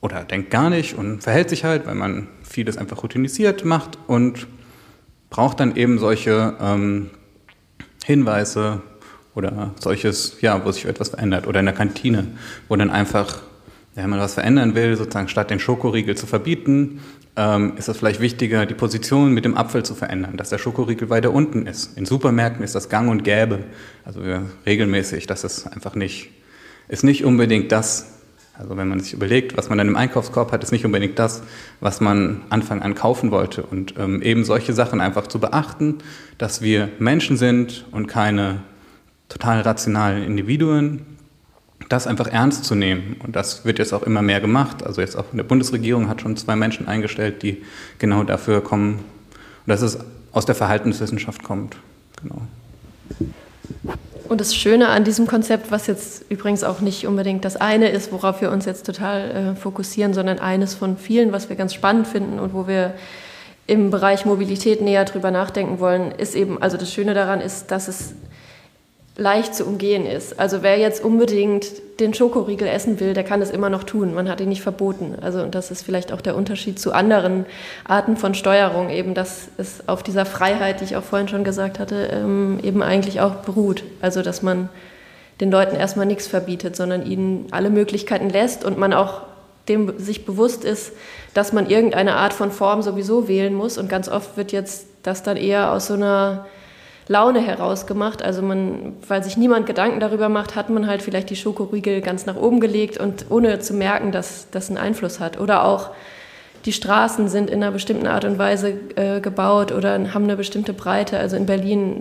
[0.01, 4.49] oder denkt gar nicht und verhält sich halt, weil man vieles einfach routinisiert macht und
[5.31, 7.11] braucht dann eben solche ähm,
[8.05, 8.83] Hinweise
[9.37, 11.47] oder solches, ja, wo sich etwas verändert.
[11.47, 12.27] Oder in der Kantine,
[12.69, 13.43] wo dann einfach,
[13.95, 17.01] wenn man was verändern will, sozusagen statt den Schokoriegel zu verbieten,
[17.37, 21.09] ähm, ist es vielleicht wichtiger, die Position mit dem Apfel zu verändern, dass der Schokoriegel
[21.11, 21.97] weiter unten ist.
[21.97, 23.61] In Supermärkten ist das gang und gäbe,
[24.05, 24.21] also
[24.67, 26.31] regelmäßig, dass es einfach nicht,
[26.89, 28.13] ist nicht unbedingt das,
[28.59, 31.43] also wenn man sich überlegt, was man dann im Einkaufskorb hat, ist nicht unbedingt das,
[31.81, 33.63] was man Anfang an kaufen wollte.
[33.63, 35.99] Und ähm, eben solche Sachen einfach zu beachten,
[36.37, 38.63] dass wir Menschen sind und keine
[39.31, 41.01] total rationalen Individuen,
[41.89, 43.17] das einfach ernst zu nehmen.
[43.23, 44.85] Und das wird jetzt auch immer mehr gemacht.
[44.85, 47.63] Also jetzt auch in der Bundesregierung hat schon zwei Menschen eingestellt, die
[47.99, 49.01] genau dafür kommen,
[49.67, 49.99] dass es
[50.33, 51.77] aus der Verhaltenswissenschaft kommt.
[52.23, 52.43] Genau.
[54.29, 58.13] Und das Schöne an diesem Konzept, was jetzt übrigens auch nicht unbedingt das eine ist,
[58.13, 62.07] worauf wir uns jetzt total äh, fokussieren, sondern eines von vielen, was wir ganz spannend
[62.07, 62.95] finden und wo wir
[63.67, 67.89] im Bereich Mobilität näher drüber nachdenken wollen, ist eben, also das Schöne daran ist, dass
[67.89, 68.15] es
[69.17, 70.41] leicht zu umgehen ist.
[70.41, 71.67] Also wer jetzt unbedingt
[72.01, 74.15] den Schokoriegel essen will, der kann es immer noch tun.
[74.15, 75.17] Man hat ihn nicht verboten.
[75.21, 77.45] Also und das ist vielleicht auch der Unterschied zu anderen
[77.85, 81.79] Arten von Steuerung, eben dass es auf dieser Freiheit, die ich auch vorhin schon gesagt
[81.79, 83.85] hatte, ähm, eben eigentlich auch beruht.
[84.01, 84.71] Also dass man
[85.41, 89.23] den Leuten erstmal nichts verbietet, sondern ihnen alle Möglichkeiten lässt und man auch
[89.69, 90.93] dem sich bewusst ist,
[91.35, 93.79] dass man irgendeine Art von Form sowieso wählen muss.
[93.79, 96.47] Und ganz oft wird jetzt das dann eher aus so einer
[97.09, 98.23] Laune herausgemacht.
[98.23, 102.27] Also man, weil sich niemand Gedanken darüber macht, hat man halt vielleicht die Schokoriegel ganz
[102.27, 105.39] nach oben gelegt und ohne zu merken, dass das einen Einfluss hat.
[105.41, 105.91] Oder auch
[106.65, 110.73] die Straßen sind in einer bestimmten Art und Weise äh, gebaut oder haben eine bestimmte
[110.73, 111.19] Breite.
[111.19, 111.99] Also in Berlin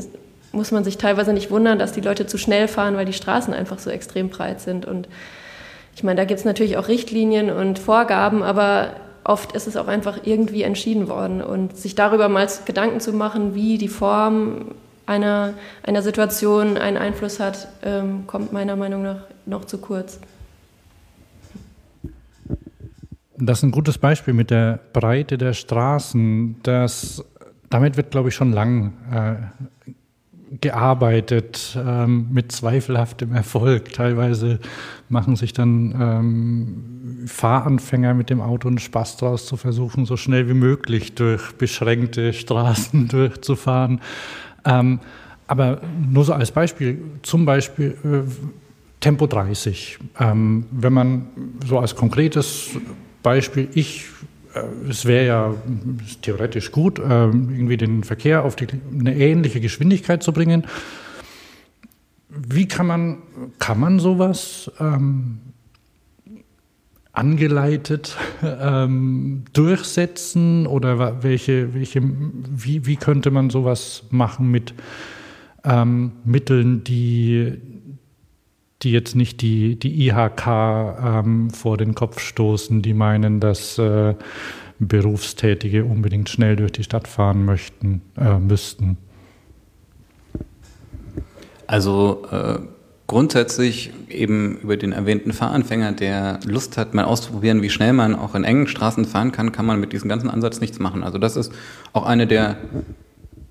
[0.52, 3.54] muss man sich teilweise nicht wundern, dass die Leute zu schnell fahren, weil die Straßen
[3.54, 4.86] einfach so extrem breit sind.
[4.86, 5.08] Und
[5.96, 8.92] ich meine, da gibt es natürlich auch Richtlinien und Vorgaben, aber
[9.24, 11.42] oft ist es auch einfach irgendwie entschieden worden.
[11.42, 17.40] Und sich darüber mal Gedanken zu machen, wie die Form einer, einer Situation einen Einfluss
[17.40, 20.20] hat, ähm, kommt meiner Meinung nach noch zu kurz.
[23.38, 26.58] Das ist ein gutes Beispiel mit der Breite der Straßen.
[26.62, 27.26] Das,
[27.70, 29.36] damit wird, glaube ich, schon lang äh,
[30.60, 33.94] gearbeitet, ähm, mit zweifelhaftem Erfolg.
[33.94, 34.60] Teilweise
[35.08, 40.50] machen sich dann ähm, Fahranfänger mit dem Auto einen Spaß draus zu versuchen, so schnell
[40.50, 44.02] wie möglich durch beschränkte Straßen durchzufahren.
[44.66, 45.00] Ähm,
[45.48, 48.32] aber nur so als Beispiel, zum Beispiel äh,
[49.02, 50.00] Tempo 30.
[50.20, 51.28] Ähm, wenn man
[51.66, 52.70] so als konkretes
[53.22, 54.06] Beispiel, ich,
[54.54, 55.54] äh, es wäre ja
[56.22, 60.66] theoretisch gut, äh, irgendwie den Verkehr auf die, eine ähnliche Geschwindigkeit zu bringen.
[62.30, 63.18] Wie kann man,
[63.60, 65.40] kann man sowas ähm,
[67.14, 74.74] angeleitet ähm, durchsetzen oder welche, welche, wie, wie könnte man sowas machen mit
[75.64, 77.58] ähm, Mitteln, die,
[78.82, 84.16] die jetzt nicht die, die IHK ähm, vor den Kopf stoßen, die meinen, dass äh,
[84.80, 88.98] Berufstätige unbedingt schnell durch die Stadt fahren möchten, äh, müssten?
[91.68, 92.60] Also äh,
[93.12, 98.36] grundsätzlich eben über den erwähnten Fahranfänger, der Lust hat, mal auszuprobieren, wie schnell man auch
[98.36, 101.04] in engen Straßen fahren kann, kann man mit diesem ganzen Ansatz nichts machen.
[101.04, 101.52] Also das ist
[101.92, 102.56] auch eine der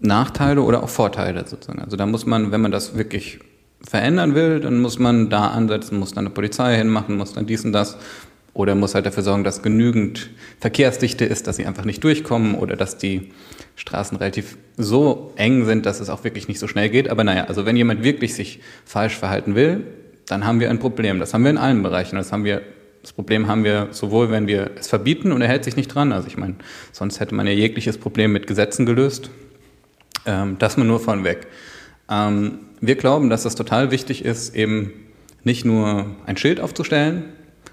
[0.01, 1.83] Nachteile oder auch Vorteile sozusagen.
[1.83, 3.41] Also da muss man, wenn man das wirklich
[3.87, 7.63] verändern will, dann muss man da ansetzen, muss dann eine Polizei hinmachen, muss dann dies
[7.63, 7.99] und das.
[8.53, 12.77] Oder muss halt dafür sorgen, dass genügend Verkehrsdichte ist, dass sie einfach nicht durchkommen oder
[12.77, 13.31] dass die
[13.77, 17.09] Straßen relativ so eng sind, dass es auch wirklich nicht so schnell geht.
[17.09, 19.85] Aber naja, also wenn jemand wirklich sich falsch verhalten will,
[20.27, 21.21] dann haben wir ein Problem.
[21.21, 22.17] Das haben wir in allen Bereichen.
[22.17, 22.63] Das haben wir
[23.03, 26.13] das Problem haben wir sowohl, wenn wir es verbieten und er hält sich nicht dran.
[26.13, 26.57] Also ich meine,
[26.93, 29.31] sonst hätte man ja jegliches Problem mit Gesetzen gelöst.
[30.27, 31.47] Ähm, das man nur von weg.
[32.11, 34.93] Ähm, wir glauben, dass es total wichtig ist, eben
[35.45, 37.25] nicht nur ein Schild aufzustellen,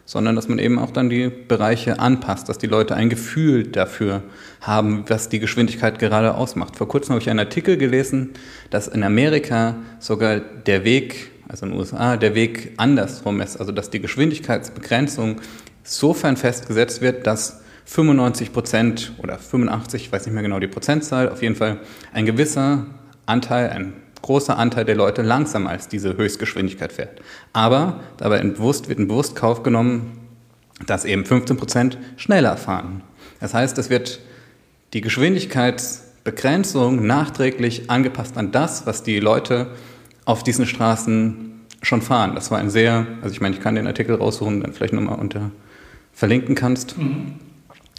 [0.07, 4.23] sondern dass man eben auch dann die Bereiche anpasst, dass die Leute ein Gefühl dafür
[4.61, 6.77] haben, was die Geschwindigkeit gerade ausmacht.
[6.77, 8.31] Vor kurzem habe ich einen Artikel gelesen,
[8.69, 13.73] dass in Amerika sogar der Weg, also in den USA, der Weg andersrum ist, also
[13.73, 15.41] dass die Geschwindigkeitsbegrenzung
[15.83, 21.29] sofern festgesetzt wird, dass 95 Prozent oder 85, ich weiß nicht mehr genau die Prozentzahl,
[21.29, 21.81] auf jeden Fall
[22.13, 22.85] ein gewisser
[23.25, 27.21] Anteil, ein großer Anteil der Leute langsamer als diese Höchstgeschwindigkeit fährt.
[27.53, 30.19] Aber dabei bewusst, wird ein Bewusstkauf genommen,
[30.85, 33.01] dass eben 15 Prozent schneller fahren.
[33.39, 34.19] Das heißt, es wird
[34.93, 39.67] die Geschwindigkeitsbegrenzung nachträglich angepasst an das, was die Leute
[40.25, 42.35] auf diesen Straßen schon fahren.
[42.35, 45.19] Das war ein sehr, also ich meine, ich kann den Artikel raussuchen, dann vielleicht nochmal
[45.19, 45.51] unter
[46.13, 46.97] verlinken kannst.
[46.97, 47.35] Mhm.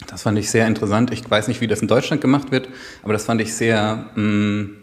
[0.07, 1.11] Das fand ich sehr interessant.
[1.11, 2.69] Ich weiß nicht, wie das in Deutschland gemacht wird,
[3.03, 4.75] aber das fand ich sehr mh, mm,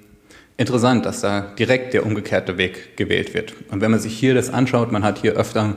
[0.57, 3.55] interessant, dass da direkt der umgekehrte Weg gewählt wird.
[3.71, 5.77] Und wenn man sich hier das anschaut, man hat hier öfter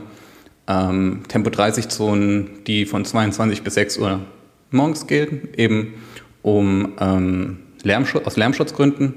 [0.66, 4.20] ähm, Tempo 30 Zonen, die von 22 bis 6 Uhr
[4.70, 5.94] morgens gelten, eben
[6.42, 9.14] um ähm, Lärmschutz, aus Lärmschutzgründen.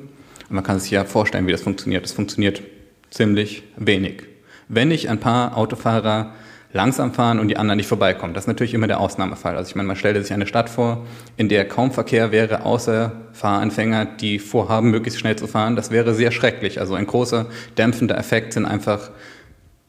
[0.50, 2.04] Und man kann sich ja vorstellen, wie das funktioniert.
[2.04, 2.62] Das funktioniert
[3.10, 4.24] ziemlich wenig.
[4.68, 6.34] Wenn ich ein paar Autofahrer
[6.74, 8.34] langsam fahren und die anderen nicht vorbeikommen.
[8.34, 9.56] Das ist natürlich immer der Ausnahmefall.
[9.56, 11.06] Also ich meine, man stellt sich eine Stadt vor,
[11.38, 15.76] in der kaum Verkehr wäre, außer Fahranfänger, die vorhaben, möglichst schnell zu fahren.
[15.76, 16.80] Das wäre sehr schrecklich.
[16.80, 17.46] Also ein großer
[17.78, 19.12] dämpfender Effekt sind einfach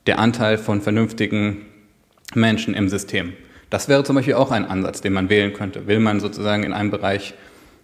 [0.07, 1.63] der Anteil von vernünftigen
[2.35, 3.33] Menschen im System.
[3.71, 5.87] Das wäre zum Beispiel auch ein Ansatz, den man wählen könnte.
[5.87, 7.35] Will man sozusagen in einem Bereich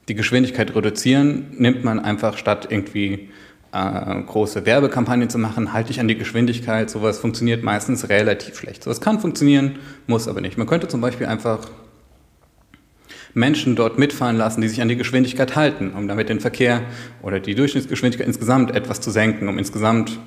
[0.08, 3.30] die Geschwindigkeit reduzieren, nimmt man einfach statt irgendwie
[3.72, 6.90] äh, große Werbekampagnen zu machen, halte ich an die Geschwindigkeit.
[6.90, 8.82] Sowas funktioniert meistens relativ schlecht.
[8.82, 10.58] Sowas kann funktionieren, muss aber nicht.
[10.58, 11.68] Man könnte zum Beispiel einfach
[13.32, 16.82] Menschen dort mitfahren lassen, die sich an die Geschwindigkeit halten, um damit den Verkehr
[17.22, 20.18] oder die Durchschnittsgeschwindigkeit insgesamt etwas zu senken, um insgesamt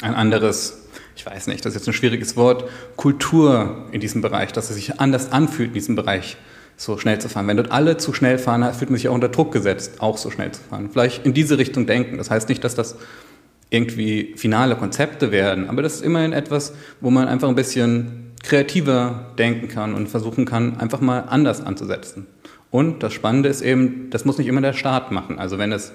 [0.00, 4.52] ein anderes, ich weiß nicht, das ist jetzt ein schwieriges Wort, Kultur in diesem Bereich,
[4.52, 6.36] dass es sich anders anfühlt in diesem Bereich
[6.82, 7.46] so schnell zu fahren.
[7.46, 10.32] Wenn dort alle zu schnell fahren, fühlt man sich auch unter Druck gesetzt, auch so
[10.32, 10.90] schnell zu fahren.
[10.90, 12.18] Vielleicht in diese Richtung denken.
[12.18, 12.96] Das heißt nicht, dass das
[13.70, 19.32] irgendwie finale Konzepte werden, aber das ist immerhin etwas, wo man einfach ein bisschen kreativer
[19.38, 22.26] denken kann und versuchen kann, einfach mal anders anzusetzen.
[22.70, 25.38] Und das Spannende ist eben, das muss nicht immer der Staat machen.
[25.38, 25.92] Also wenn es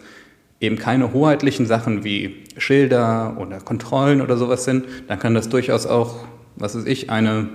[0.61, 5.85] eben keine hoheitlichen Sachen wie Schilder oder Kontrollen oder sowas sind, dann kann das durchaus
[5.85, 7.49] auch, was weiß ich, eine,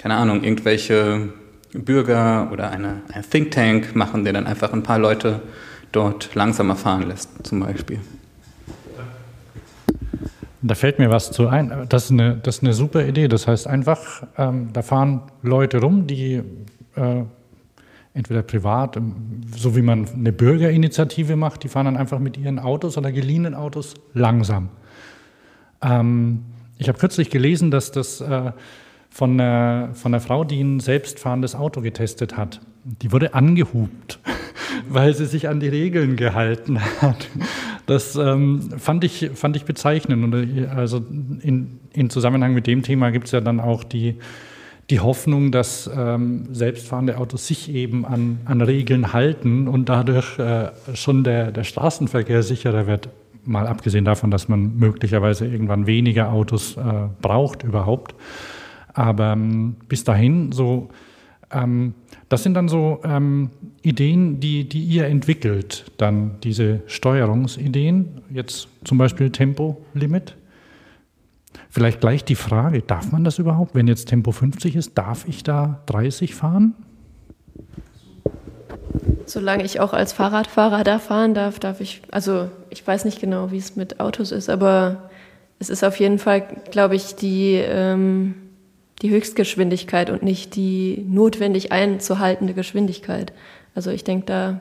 [0.00, 1.28] keine Ahnung, irgendwelche
[1.72, 5.40] Bürger oder eine, ein Think Tank machen, der dann einfach ein paar Leute
[5.92, 8.00] dort langsamer fahren lässt, zum Beispiel.
[10.62, 11.86] Da fällt mir was zu ein.
[11.88, 13.28] Das ist eine, das ist eine super Idee.
[13.28, 16.42] Das heißt einfach, ähm, da fahren Leute rum, die
[16.96, 17.22] äh,
[18.12, 22.58] entweder privat, ähm, so wie man eine Bürgerinitiative macht, die fahren dann einfach mit ihren
[22.58, 24.68] Autos oder geliehenen Autos langsam.
[25.80, 26.44] Ähm,
[26.76, 28.52] ich habe kürzlich gelesen, dass das äh,
[29.10, 34.20] von, einer, von einer Frau, die ein selbstfahrendes Auto getestet hat, die wurde angehupt,
[34.88, 37.28] weil sie sich an die Regeln gehalten hat.
[37.86, 40.22] Das ähm, fand, ich, fand ich bezeichnend.
[40.22, 41.04] Und äh, also
[41.42, 44.16] in, in Zusammenhang mit dem Thema gibt es ja dann auch die,
[44.90, 50.70] die Hoffnung, dass ähm, selbstfahrende Autos sich eben an, an Regeln halten und dadurch äh,
[50.94, 53.08] schon der, der Straßenverkehr sicherer wird.
[53.44, 56.82] Mal abgesehen davon, dass man möglicherweise irgendwann weniger Autos äh,
[57.20, 58.14] braucht überhaupt.
[58.94, 60.90] Aber ähm, bis dahin so
[61.50, 61.94] ähm,
[62.28, 63.50] das sind dann so ähm,
[63.82, 70.36] Ideen, die, die ihr entwickelt, dann diese Steuerungsideen, jetzt zum Beispiel Tempolimit.
[71.68, 73.74] Vielleicht gleich die Frage, darf man das überhaupt?
[73.74, 76.74] Wenn jetzt Tempo 50 ist, darf ich da 30 fahren?
[79.26, 83.50] Solange ich auch als Fahrradfahrer da fahren darf, darf ich, also ich weiß nicht genau,
[83.50, 85.10] wie es mit Autos ist, aber
[85.58, 87.54] es ist auf jeden Fall, glaube ich, die...
[87.54, 88.49] Ähm
[89.02, 93.32] die Höchstgeschwindigkeit und nicht die notwendig einzuhaltende Geschwindigkeit.
[93.74, 94.60] Also ich denke da,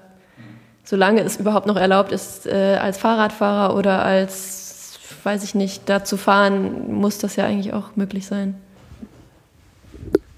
[0.83, 6.03] solange es überhaupt noch erlaubt ist, äh, als Fahrradfahrer oder als, weiß ich nicht, da
[6.03, 8.55] zu fahren, muss das ja eigentlich auch möglich sein.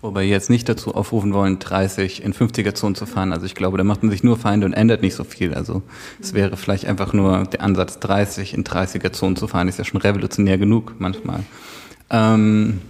[0.02, 3.32] Wobei wir jetzt nicht dazu aufrufen wollen, 30 in 50er-Zonen zu fahren.
[3.32, 5.54] Also ich glaube, da macht man sich nur Feinde und ändert nicht so viel.
[5.54, 5.84] Also
[6.20, 10.02] es wäre vielleicht einfach nur der Ansatz, 30 in 30er-Zonen zu fahren, ist ja schon
[10.02, 11.42] revolutionär genug manchmal.
[12.10, 12.82] Ähm, ähm,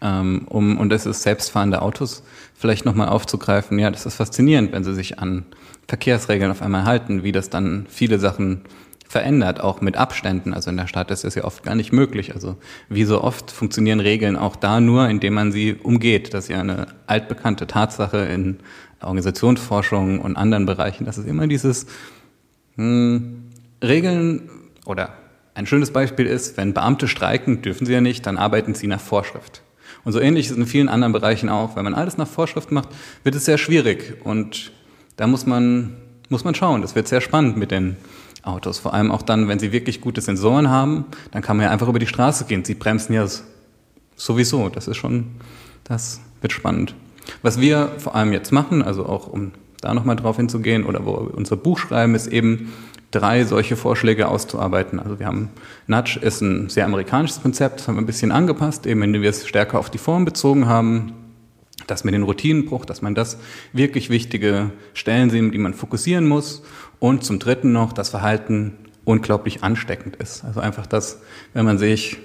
[0.00, 2.22] um, und es ist selbstfahrende Autos
[2.54, 3.78] vielleicht nochmal aufzugreifen.
[3.78, 5.44] Ja, das ist faszinierend, wenn sie sich an
[5.86, 8.62] Verkehrsregeln auf einmal halten, wie das dann viele Sachen
[9.08, 10.52] verändert, auch mit Abständen.
[10.52, 12.34] Also in der Stadt ist das ja oft gar nicht möglich.
[12.34, 12.56] Also
[12.88, 16.34] wie so oft funktionieren Regeln auch da nur, indem man sie umgeht.
[16.34, 18.58] Das ist ja eine altbekannte Tatsache in
[19.00, 21.06] Organisationsforschung und anderen Bereichen.
[21.06, 21.86] Das ist immer dieses
[22.76, 23.44] hm,
[23.82, 24.50] Regeln
[24.84, 25.14] oder
[25.54, 29.00] ein schönes Beispiel ist, wenn Beamte streiken, dürfen sie ja nicht, dann arbeiten sie nach
[29.00, 29.62] Vorschrift.
[30.08, 31.76] Und so ähnlich ist es in vielen anderen Bereichen auch.
[31.76, 32.88] Wenn man alles nach Vorschrift macht,
[33.24, 34.16] wird es sehr schwierig.
[34.24, 34.72] Und
[35.16, 35.98] da muss man,
[36.30, 36.80] muss man schauen.
[36.80, 37.98] Das wird sehr spannend mit den
[38.42, 38.78] Autos.
[38.78, 41.88] Vor allem auch dann, wenn sie wirklich gute Sensoren haben, dann kann man ja einfach
[41.88, 42.64] über die Straße gehen.
[42.64, 43.26] Sie bremsen ja
[44.16, 44.70] sowieso.
[44.70, 45.26] Das ist schon,
[45.84, 46.94] das wird spannend.
[47.42, 51.26] Was wir vor allem jetzt machen, also auch um da nochmal drauf hinzugehen oder wo
[51.26, 52.72] wir unser Buch schreiben, ist eben
[53.10, 55.00] drei solche Vorschläge auszuarbeiten.
[55.00, 55.50] Also wir haben
[55.86, 59.30] Nudge ist ein sehr amerikanisches Konzept, das haben wir ein bisschen angepasst, eben indem wir
[59.30, 61.14] es stärker auf die Form bezogen haben.
[61.86, 63.38] Das mit den Routinenbruch, dass man das
[63.72, 66.62] wirklich wichtige Stellen sehen, die man fokussieren muss.
[66.98, 70.44] Und zum Dritten noch, das Verhalten unglaublich ansteckend ist.
[70.44, 71.22] Also einfach das,
[71.54, 72.18] wenn man sich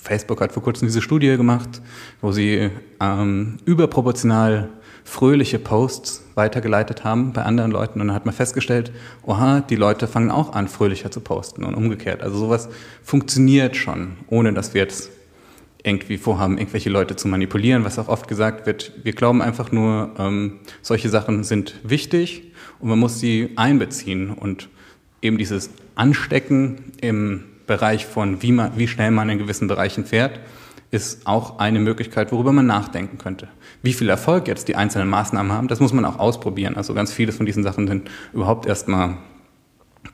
[0.00, 1.82] Facebook hat vor kurzem diese Studie gemacht,
[2.22, 4.70] wo sie ähm, überproportional
[5.04, 8.92] fröhliche Posts weitergeleitet haben bei anderen Leuten und dann hat man festgestellt,
[9.24, 12.22] oha, die Leute fangen auch an, fröhlicher zu posten und umgekehrt.
[12.22, 12.68] Also sowas
[13.02, 15.10] funktioniert schon, ohne dass wir jetzt
[15.82, 18.92] irgendwie vorhaben, irgendwelche Leute zu manipulieren, was auch oft gesagt wird.
[19.02, 24.68] Wir glauben einfach nur, ähm, solche Sachen sind wichtig und man muss sie einbeziehen und
[25.22, 30.40] eben dieses Anstecken im Bereich von, wie, man, wie schnell man in gewissen Bereichen fährt,
[30.90, 33.48] ist auch eine Möglichkeit, worüber man nachdenken könnte.
[33.82, 36.76] Wie viel Erfolg jetzt die einzelnen Maßnahmen haben, das muss man auch ausprobieren.
[36.76, 39.18] Also ganz viele von diesen Sachen sind überhaupt erstmal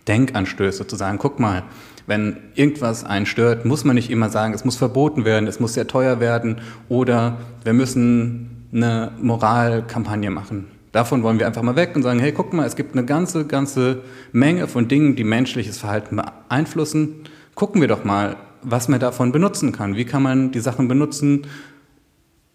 [0.06, 1.64] Denkanstöße, zu sagen, guck mal,
[2.06, 5.74] wenn irgendwas einen stört, muss man nicht immer sagen, es muss verboten werden, es muss
[5.74, 10.68] sehr teuer werden oder wir müssen eine Moralkampagne machen.
[10.92, 13.46] Davon wollen wir einfach mal weg und sagen, hey, guck mal, es gibt eine ganze,
[13.46, 17.24] ganze Menge von Dingen, die menschliches Verhalten beeinflussen.
[17.54, 18.36] Gucken wir doch mal,
[18.68, 19.94] was man davon benutzen kann.
[19.96, 21.46] Wie kann man die Sachen benutzen?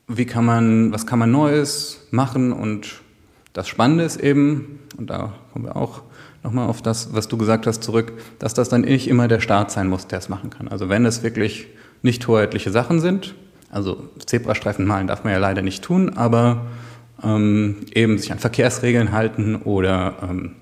[0.07, 2.51] Wie kann man, was kann man Neues machen?
[2.51, 3.01] Und
[3.53, 6.01] das Spannende ist eben, und da kommen wir auch
[6.43, 9.71] nochmal auf das, was du gesagt hast, zurück, dass das dann nicht immer der Staat
[9.71, 10.67] sein muss, der es machen kann.
[10.67, 11.67] Also wenn es wirklich
[12.01, 13.33] nicht hoheitliche Sachen sind,
[13.69, 16.65] also Zebrastreifen malen darf man ja leider nicht tun, aber
[17.23, 20.55] ähm, eben sich an Verkehrsregeln halten oder ähm,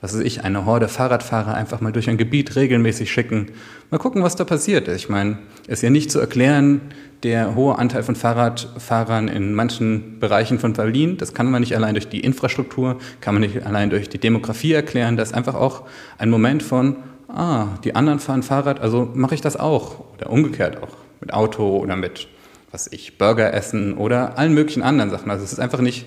[0.00, 3.48] was weiß ich, eine Horde Fahrradfahrer einfach mal durch ein Gebiet regelmäßig schicken.
[3.90, 4.88] Mal gucken, was da passiert.
[4.88, 6.80] Ich meine, es ist ja nicht zu erklären,
[7.22, 11.94] der hohe Anteil von Fahrradfahrern in manchen Bereichen von Berlin, das kann man nicht allein
[11.94, 15.16] durch die Infrastruktur, kann man nicht allein durch die Demografie erklären.
[15.16, 15.82] Das ist einfach auch
[16.18, 16.96] ein Moment von,
[17.28, 20.04] ah, die anderen fahren Fahrrad, also mache ich das auch.
[20.14, 22.26] Oder umgekehrt auch, mit Auto oder mit,
[22.72, 25.30] was ich, Burger essen oder allen möglichen anderen Sachen.
[25.30, 26.06] Also es ist einfach nicht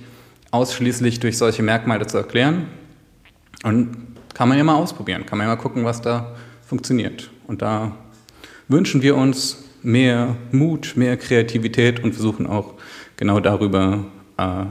[0.52, 2.68] ausschließlich durch solche Merkmale zu erklären.
[3.64, 3.90] Und
[4.34, 6.36] kann man ja mal ausprobieren, kann man ja mal gucken, was da
[6.70, 7.32] funktioniert.
[7.48, 7.96] Und da
[8.68, 12.76] wünschen wir uns mehr Mut, mehr Kreativität und versuchen auch
[13.18, 14.06] genau darüber
[14.38, 14.66] äh,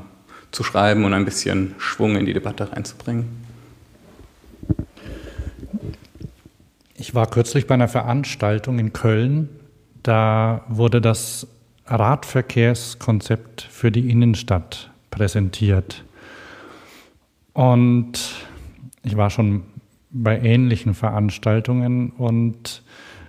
[0.53, 3.27] zu schreiben und ein bisschen Schwung in die Debatte reinzubringen.
[6.95, 9.49] Ich war kürzlich bei einer Veranstaltung in Köln.
[10.03, 11.47] Da wurde das
[11.87, 16.05] Radverkehrskonzept für die Innenstadt präsentiert.
[17.55, 18.19] Und
[19.03, 19.65] ich war schon
[20.11, 22.83] bei ähnlichen Veranstaltungen und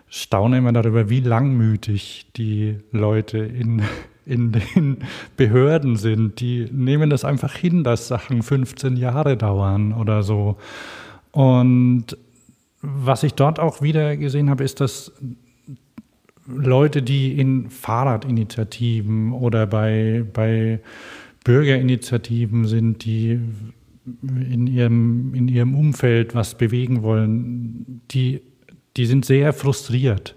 [0.07, 3.81] staune immer darüber, wie langmütig die Leute in,
[4.25, 4.97] in den
[5.37, 6.39] Behörden sind.
[6.39, 10.57] Die nehmen das einfach hin, dass Sachen 15 Jahre dauern oder so.
[11.31, 12.17] Und
[12.81, 15.11] was ich dort auch wieder gesehen habe, ist, dass
[16.47, 20.79] Leute, die in Fahrradinitiativen oder bei, bei
[21.43, 23.39] Bürgerinitiativen sind, die
[24.21, 28.41] in ihrem, in ihrem Umfeld was bewegen wollen, die,
[28.97, 30.35] die sind sehr frustriert.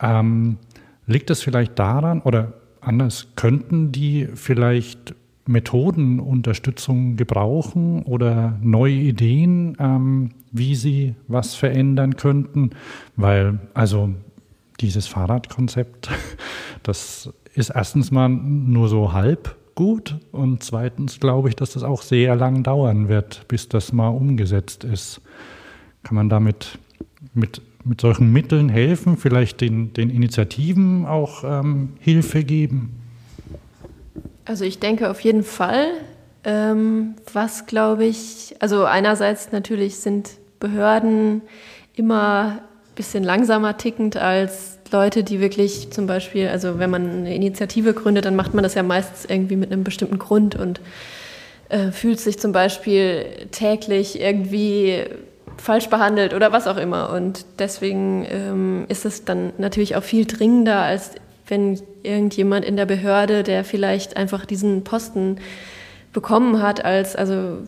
[0.00, 0.58] Ähm,
[1.06, 5.14] liegt das vielleicht daran oder anders, könnten die vielleicht
[5.46, 12.70] Methodenunterstützung gebrauchen oder neue Ideen, ähm, wie sie was verändern könnten?
[13.16, 14.10] Weil, also
[14.80, 16.10] dieses Fahrradkonzept,
[16.82, 22.02] das ist erstens mal nur so halb gut und zweitens glaube ich, dass das auch
[22.02, 25.20] sehr lang dauern wird, bis das mal umgesetzt ist.
[26.02, 26.80] Kann man damit
[27.32, 33.00] mit, mit solchen Mitteln helfen, vielleicht den, den Initiativen auch ähm, Hilfe geben?
[34.44, 35.92] Also ich denke auf jeden Fall.
[36.42, 41.42] Ähm, was glaube ich, also einerseits natürlich sind Behörden
[41.94, 47.34] immer ein bisschen langsamer tickend als Leute, die wirklich zum Beispiel, also wenn man eine
[47.34, 50.80] Initiative gründet, dann macht man das ja meistens irgendwie mit einem bestimmten Grund und
[51.68, 55.04] äh, fühlt sich zum Beispiel täglich irgendwie
[55.56, 57.10] falsch behandelt oder was auch immer.
[57.10, 61.12] Und deswegen ähm, ist es dann natürlich auch viel dringender, als
[61.46, 65.38] wenn irgendjemand in der Behörde, der vielleicht einfach diesen Posten
[66.12, 67.58] bekommen hat als also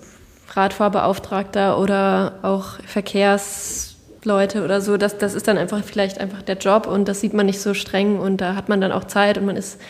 [0.51, 3.90] Radfahrbeauftragter oder auch Verkehrs
[4.25, 7.33] Leute oder so, das, das ist dann einfach vielleicht einfach der Job und das sieht
[7.33, 9.81] man nicht so streng und da hat man dann auch Zeit und man ist,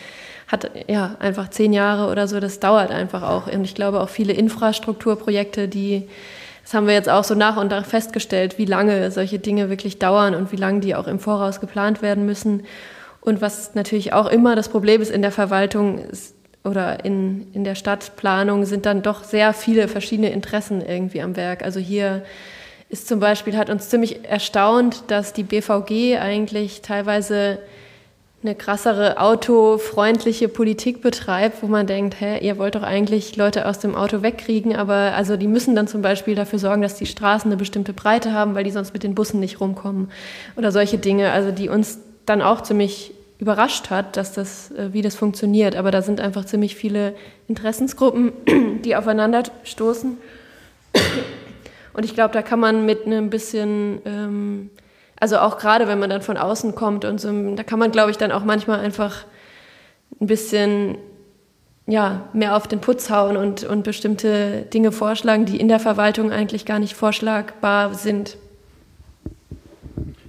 [0.47, 3.47] hat ja einfach zehn Jahre oder so, das dauert einfach auch.
[3.47, 6.07] Und ich glaube auch viele Infrastrukturprojekte, die,
[6.63, 9.99] das haben wir jetzt auch so nach und nach festgestellt, wie lange solche Dinge wirklich
[9.99, 12.63] dauern und wie lange die auch im Voraus geplant werden müssen.
[13.21, 16.05] Und was natürlich auch immer das Problem ist in der Verwaltung
[16.63, 21.63] oder in, in der Stadtplanung sind dann doch sehr viele verschiedene Interessen irgendwie am Werk.
[21.63, 22.23] Also hier
[22.91, 27.59] ist zum Beispiel, hat uns ziemlich erstaunt, dass die BVG eigentlich teilweise
[28.43, 33.79] eine krassere autofreundliche Politik betreibt, wo man denkt, hä, ihr wollt doch eigentlich Leute aus
[33.79, 37.49] dem Auto wegkriegen, aber also die müssen dann zum Beispiel dafür sorgen, dass die Straßen
[37.49, 40.11] eine bestimmte Breite haben, weil die sonst mit den Bussen nicht rumkommen
[40.57, 45.01] oder solche Dinge, also die uns dann auch ziemlich überrascht hat, dass das, äh, wie
[45.01, 45.75] das funktioniert.
[45.75, 47.15] Aber da sind einfach ziemlich viele
[47.47, 48.33] Interessensgruppen,
[48.83, 50.17] die aufeinander stoßen.
[51.93, 54.69] Und ich glaube, da kann man mit einem bisschen, ähm,
[55.19, 58.11] also auch gerade wenn man dann von außen kommt und so, da kann man, glaube
[58.11, 59.25] ich, dann auch manchmal einfach
[60.19, 60.97] ein bisschen
[61.87, 66.31] ja, mehr auf den Putz hauen und, und bestimmte Dinge vorschlagen, die in der Verwaltung
[66.31, 68.37] eigentlich gar nicht vorschlagbar sind.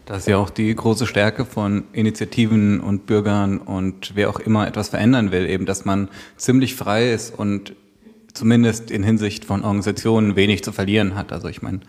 [0.07, 4.67] Das ist ja auch die große Stärke von Initiativen und Bürgern und wer auch immer
[4.67, 7.75] etwas verändern will, eben, dass man ziemlich frei ist und
[8.35, 11.33] zumindest in Hinsicht von Organisationen wenig zu verlieren hat.
[11.33, 11.81] Also ich meine,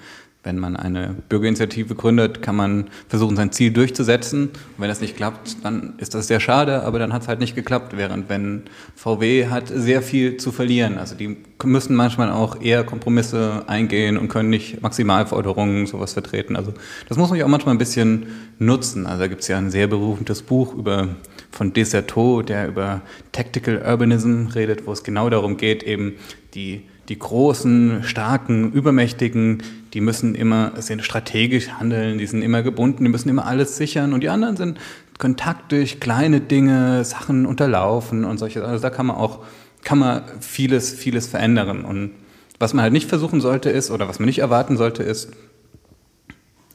[0.43, 4.49] wenn man eine Bürgerinitiative gründet, kann man versuchen, sein Ziel durchzusetzen.
[4.49, 7.39] Und wenn das nicht klappt, dann ist das sehr schade, aber dann hat es halt
[7.39, 7.95] nicht geklappt.
[7.95, 8.63] Während wenn
[8.95, 10.97] VW hat sehr viel zu verlieren.
[10.97, 16.57] Also die müssen manchmal auch eher Kompromisse eingehen und können nicht Maximalforderungen sowas vertreten.
[16.57, 16.73] Also
[17.07, 18.27] das muss man ja auch manchmal ein bisschen
[18.59, 19.05] nutzen.
[19.05, 21.15] Also da gibt es ja ein sehr berufendes Buch über
[21.51, 23.01] von Desertot, der über
[23.31, 26.15] Tactical Urbanism redet, wo es genau darum geht, eben
[26.53, 29.61] die, die großen, starken, übermächtigen,
[29.93, 34.13] die müssen immer sind strategisch handeln, die sind immer gebunden, die müssen immer alles sichern
[34.13, 34.79] und die anderen sind
[35.19, 38.65] können taktisch kleine Dinge, Sachen unterlaufen und solche.
[38.65, 39.43] Also da kann man auch
[39.83, 42.11] kann man vieles vieles verändern und
[42.57, 45.31] was man halt nicht versuchen sollte ist oder was man nicht erwarten sollte ist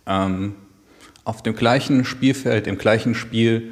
[0.06, 0.54] ähm,
[1.24, 3.70] auf dem gleichen Spielfeld, im gleichen Spiel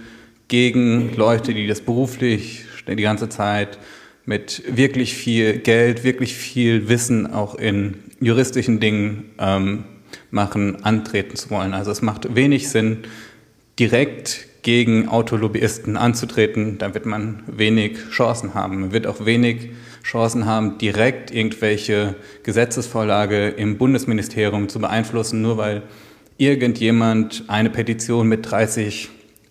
[0.48, 3.78] gegen Leute, die das beruflich die ganze Zeit
[4.26, 9.84] mit wirklich viel Geld, wirklich viel Wissen auch in juristischen Dingen ähm,
[10.30, 11.72] machen, antreten zu wollen.
[11.72, 12.98] Also es macht wenig Sinn,
[13.78, 18.80] direkt gegen Autolobbyisten anzutreten, da wird man wenig Chancen haben.
[18.80, 19.70] Man wird auch wenig
[20.02, 25.82] Chancen haben, direkt irgendwelche Gesetzesvorlage im Bundesministerium zu beeinflussen, nur weil
[26.36, 29.08] irgendjemand eine Petition mit 30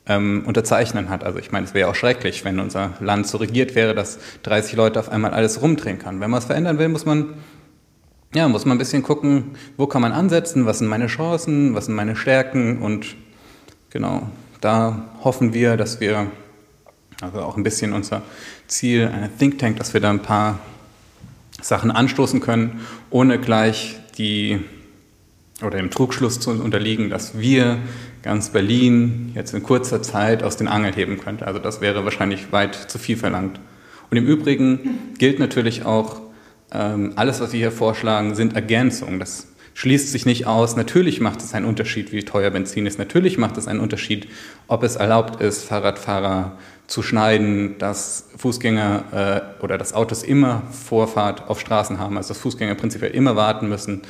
[0.07, 1.23] ähm, Unterzeichnern hat.
[1.23, 4.75] Also ich meine, es wäre auch schrecklich, wenn unser Land so regiert wäre, dass 30
[4.75, 6.19] Leute auf einmal alles rumdrehen kann.
[6.19, 7.35] Wenn man es verändern will, muss man
[8.35, 11.85] ja, muss man ein bisschen gucken, wo kann man ansetzen, was sind meine Chancen, was
[11.85, 13.15] sind meine Stärken und
[13.89, 14.29] genau,
[14.59, 16.27] da hoffen wir, dass wir,
[17.21, 18.23] also auch ein bisschen unser
[18.67, 20.59] Ziel, eine Think Tank, dass wir da ein paar
[21.61, 24.59] Sachen anstoßen können, ohne gleich die
[25.61, 27.77] oder dem Trugschluss zu unterliegen, dass wir
[28.23, 31.43] ganz Berlin jetzt in kurzer Zeit aus den Angeln heben könnten.
[31.43, 33.59] Also das wäre wahrscheinlich weit zu viel verlangt.
[34.09, 36.21] Und im Übrigen gilt natürlich auch,
[36.71, 39.19] ähm, alles, was wir hier vorschlagen, sind Ergänzungen.
[39.19, 40.75] Das schließt sich nicht aus.
[40.75, 42.97] Natürlich macht es einen Unterschied, wie teuer Benzin ist.
[42.97, 44.27] Natürlich macht es einen Unterschied,
[44.67, 51.49] ob es erlaubt ist, Fahrradfahrer zu schneiden, dass Fußgänger äh, oder dass Autos immer Vorfahrt
[51.49, 54.03] auf Straßen haben, also dass Fußgänger prinzipiell immer warten müssen,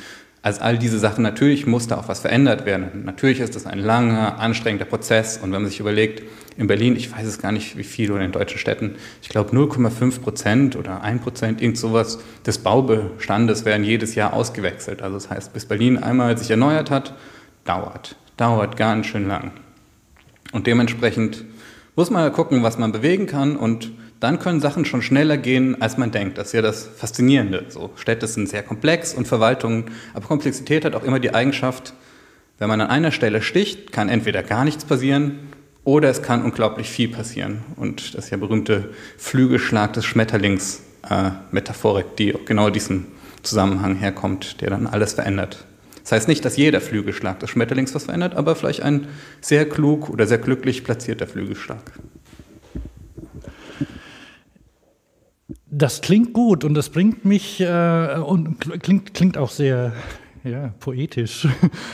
[0.46, 3.02] also all diese Sachen, natürlich muss da auch was verändert werden.
[3.04, 5.38] Natürlich ist das ein langer, anstrengender Prozess.
[5.38, 6.22] Und wenn man sich überlegt,
[6.56, 9.50] in Berlin, ich weiß es gar nicht wie viel oder in deutschen Städten, ich glaube
[9.50, 15.02] 0,5 Prozent oder 1 Prozent, irgend sowas des Baubestandes werden jedes Jahr ausgewechselt.
[15.02, 17.14] Also das heißt, bis Berlin einmal sich erneuert hat,
[17.64, 19.50] dauert, dauert ganz schön lang.
[20.52, 21.44] Und dementsprechend
[21.96, 23.90] muss man gucken, was man bewegen kann und
[24.20, 26.38] dann können Sachen schon schneller gehen, als man denkt.
[26.38, 27.66] Das ist ja das Faszinierende.
[27.68, 31.94] So, Städte sind sehr komplex und Verwaltungen, aber Komplexität hat auch immer die Eigenschaft,
[32.58, 35.38] wenn man an einer Stelle sticht, kann entweder gar nichts passieren
[35.84, 37.64] oder es kann unglaublich viel passieren.
[37.76, 43.06] Und das ist ja berühmte Flügelschlag des Schmetterlings äh, Metaphorik, die genau diesem
[43.42, 45.66] Zusammenhang herkommt, der dann alles verändert.
[46.02, 49.08] Das heißt nicht, dass jeder Flügelschlag des Schmetterlings was verändert, aber vielleicht ein
[49.40, 51.82] sehr klug oder sehr glücklich platzierter Flügelschlag.
[55.78, 59.92] Das klingt gut und das bringt mich äh, und klingt, klingt auch sehr
[60.42, 61.46] ja, poetisch.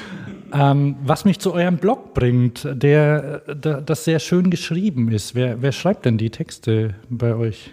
[0.55, 5.35] ähm, was mich zu eurem Blog bringt, der, der das sehr schön geschrieben ist.
[5.35, 7.73] Wer, wer schreibt denn die Texte bei euch?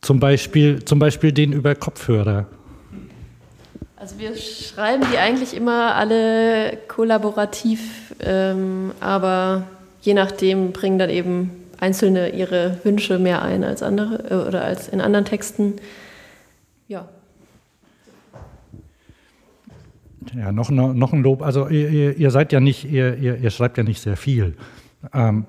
[0.00, 2.48] Zum Beispiel, zum Beispiel den über Kopfhörer.
[3.94, 9.62] Also wir schreiben die eigentlich immer alle kollaborativ, ähm, aber
[10.00, 14.88] je nachdem bringen dann eben Einzelne ihre Wünsche mehr ein als andere äh, oder als
[14.88, 15.74] in anderen Texten.
[16.86, 17.08] Ja.
[20.36, 21.42] Ja, noch, noch ein Lob.
[21.42, 24.54] Also ihr, ihr seid ja nicht, ihr, ihr, ihr schreibt ja nicht sehr viel.
[25.12, 25.44] Ähm,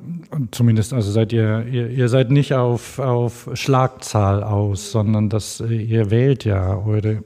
[0.49, 6.43] zumindest, also seid ihr, ihr, seid nicht auf, auf Schlagzahl aus, sondern das, ihr wählt
[6.43, 7.23] ja eure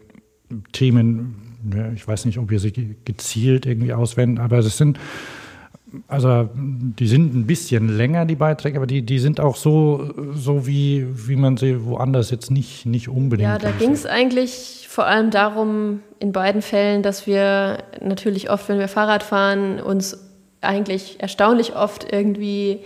[0.74, 1.56] Themen,
[1.96, 5.00] ich weiß nicht, ob ihr sie gezielt irgendwie auswendet, aber es sind
[6.08, 10.68] also die sind ein bisschen länger, die Beiträge, aber die, die sind auch so, so
[10.68, 13.48] wie, wie man sie woanders jetzt nicht, nicht unbedingt.
[13.48, 18.68] Ja, da ging es eigentlich vor allem darum, in beiden Fällen, dass wir natürlich oft,
[18.68, 20.18] wenn wir Fahrrad fahren, uns
[20.62, 22.80] eigentlich erstaunlich oft irgendwie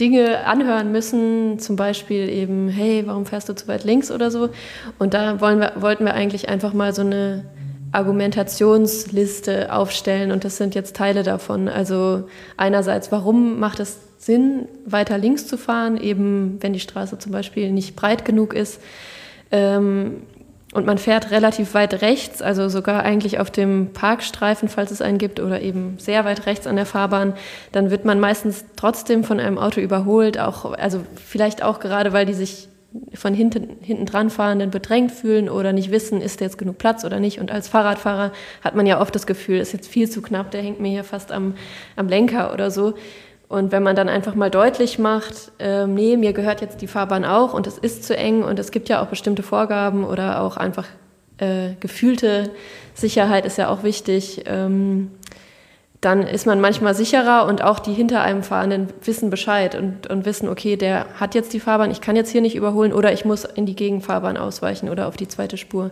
[0.00, 4.50] Dinge anhören müssen, zum Beispiel eben, hey, warum fährst du zu weit links oder so.
[4.98, 7.44] Und da wollen wir, wollten wir eigentlich einfach mal so eine
[7.96, 11.68] Argumentationsliste aufstellen und das sind jetzt Teile davon.
[11.68, 12.24] Also
[12.58, 17.72] einerseits, warum macht es Sinn, weiter links zu fahren, eben wenn die Straße zum Beispiel
[17.72, 18.80] nicht breit genug ist
[19.50, 20.22] ähm,
[20.74, 25.16] und man fährt relativ weit rechts, also sogar eigentlich auf dem Parkstreifen, falls es einen
[25.16, 27.32] gibt, oder eben sehr weit rechts an der Fahrbahn,
[27.72, 32.26] dann wird man meistens trotzdem von einem Auto überholt, auch, also vielleicht auch gerade, weil
[32.26, 32.68] die sich
[33.14, 37.20] von hinten, hinten dran fahrenden bedrängt fühlen oder nicht wissen, ist jetzt genug Platz oder
[37.20, 37.40] nicht.
[37.40, 38.32] Und als Fahrradfahrer
[38.62, 41.04] hat man ja oft das Gefühl, ist jetzt viel zu knapp, der hängt mir hier
[41.04, 41.54] fast am,
[41.96, 42.94] am Lenker oder so.
[43.48, 47.24] Und wenn man dann einfach mal deutlich macht, äh, nee, mir gehört jetzt die Fahrbahn
[47.24, 50.56] auch und es ist zu eng und es gibt ja auch bestimmte Vorgaben oder auch
[50.56, 50.86] einfach
[51.38, 52.50] äh, gefühlte
[52.94, 54.44] Sicherheit ist ja auch wichtig.
[54.46, 55.10] Ähm,
[56.06, 60.24] dann ist man manchmal sicherer und auch die hinter einem Fahrenden wissen Bescheid und, und
[60.24, 63.24] wissen, okay, der hat jetzt die Fahrbahn, ich kann jetzt hier nicht überholen oder ich
[63.24, 65.90] muss in die Gegenfahrbahn ausweichen oder auf die zweite Spur.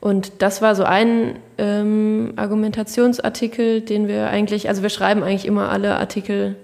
[0.00, 5.70] Und das war so ein ähm, Argumentationsartikel, den wir eigentlich, also wir schreiben eigentlich immer
[5.70, 6.54] alle Artikel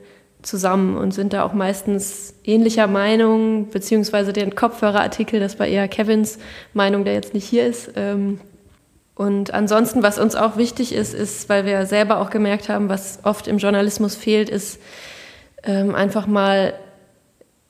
[0.42, 6.38] zusammen und sind da auch meistens ähnlicher Meinung, beziehungsweise den Kopfhörerartikel, das war eher Kevins
[6.74, 7.90] Meinung, der jetzt nicht hier ist.
[7.96, 8.38] Ähm,
[9.18, 13.18] und ansonsten, was uns auch wichtig ist, ist, weil wir selber auch gemerkt haben, was
[13.24, 14.80] oft im Journalismus fehlt, ist
[15.64, 16.74] ähm, einfach mal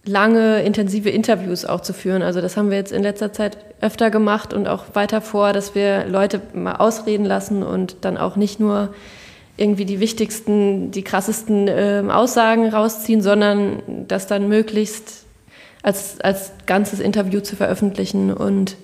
[0.04, 2.20] lange, intensive Interviews auch zu führen.
[2.20, 5.74] Also das haben wir jetzt in letzter Zeit öfter gemacht und auch weiter vor, dass
[5.74, 8.94] wir Leute mal ausreden lassen und dann auch nicht nur
[9.56, 15.24] irgendwie die wichtigsten, die krassesten äh, Aussagen rausziehen, sondern das dann möglichst
[15.82, 18.76] als, als ganzes Interview zu veröffentlichen und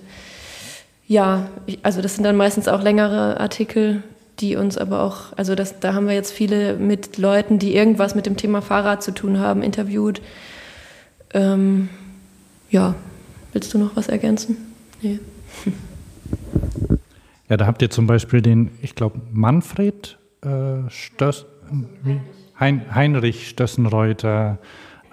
[1.07, 1.49] ja,
[1.83, 4.03] also das sind dann meistens auch längere Artikel.
[4.39, 8.15] die uns aber auch, also das, da haben wir jetzt viele mit Leuten, die irgendwas
[8.15, 10.21] mit dem Thema Fahrrad zu tun haben, interviewt.
[11.33, 11.87] Ähm,
[12.69, 12.95] ja,
[13.53, 14.57] willst du noch was ergänzen?
[15.01, 15.19] Nee.
[17.47, 21.45] Ja, da habt ihr zum Beispiel den, ich glaube, Manfred äh, Stöss,
[22.59, 24.57] hein, Heinrich Stössenreuter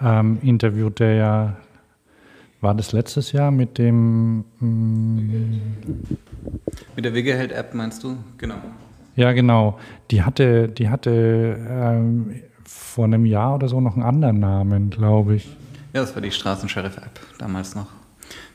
[0.01, 1.57] ähm, interviewt, der ja,
[2.63, 4.45] war das letztes Jahr mit dem.
[4.59, 5.61] Mm,
[6.95, 8.17] mit der Wegeheld-App meinst du?
[8.37, 8.55] Genau.
[9.15, 9.77] Ja, genau.
[10.09, 15.35] Die hatte, die hatte ähm, vor einem Jahr oder so noch einen anderen Namen, glaube
[15.35, 15.45] ich.
[15.93, 17.87] Ja, das war die Straßensheriff-App damals noch.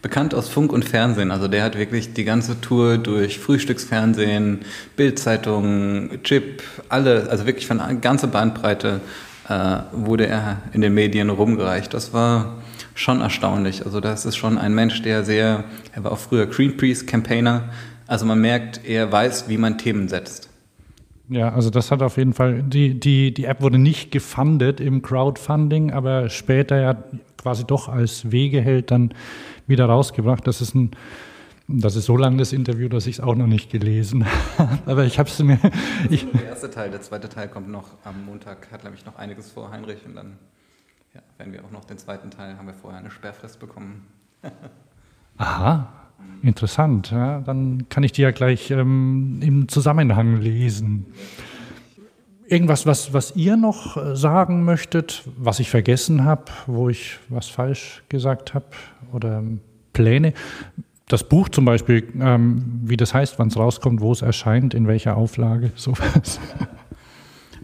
[0.03, 1.31] Bekannt aus Funk und Fernsehen.
[1.31, 4.61] Also der hat wirklich die ganze Tour durch Frühstücksfernsehen,
[4.97, 9.01] Bildzeitungen, Chip, alle, also wirklich von ganze Bandbreite
[9.49, 11.95] äh, wurde er in den Medien rumgereicht.
[11.95, 12.57] Das war
[12.99, 13.85] schon erstaunlich.
[13.85, 17.71] Also das ist schon ein Mensch, der sehr, er war auch früher Greenpeace-Campaigner.
[18.07, 20.49] Also man merkt, er weiß, wie man Themen setzt.
[21.29, 25.03] Ja, also das hat auf jeden Fall, die, die, die App wurde nicht gefundet im
[25.03, 27.05] Crowdfunding, aber später ja
[27.37, 29.15] quasi doch als Wegeheld dann
[29.67, 30.47] wieder rausgebracht.
[30.47, 30.91] Das ist ein,
[31.69, 34.25] das ist so lang das Interview, dass ich es auch noch nicht gelesen
[34.59, 34.79] habe.
[34.87, 35.59] Aber ich habe es mir.
[36.11, 39.71] Der erste Teil, der zweite Teil kommt noch am Montag, hat nämlich noch einiges vor,
[39.71, 40.05] Heinrich.
[40.07, 40.39] Und dann
[41.15, 44.07] ja, werden wir auch noch den zweiten Teil, haben wir vorher eine Sperrfrist bekommen.
[45.39, 45.89] Aha,
[46.43, 47.11] interessant.
[47.11, 51.07] Ja, dann kann ich die ja gleich ähm, im Zusammenhang lesen.
[52.47, 57.49] Irgendwas, was, was ihr noch äh, sagen möchtet, was ich vergessen habe, wo ich was
[57.49, 58.67] falsch gesagt habe
[59.13, 59.43] oder
[59.93, 60.33] Pläne?
[61.09, 64.87] Das Buch zum Beispiel, ähm, wie das heißt, wann es rauskommt, wo es erscheint, in
[64.87, 66.41] welcher Auflage, sowas.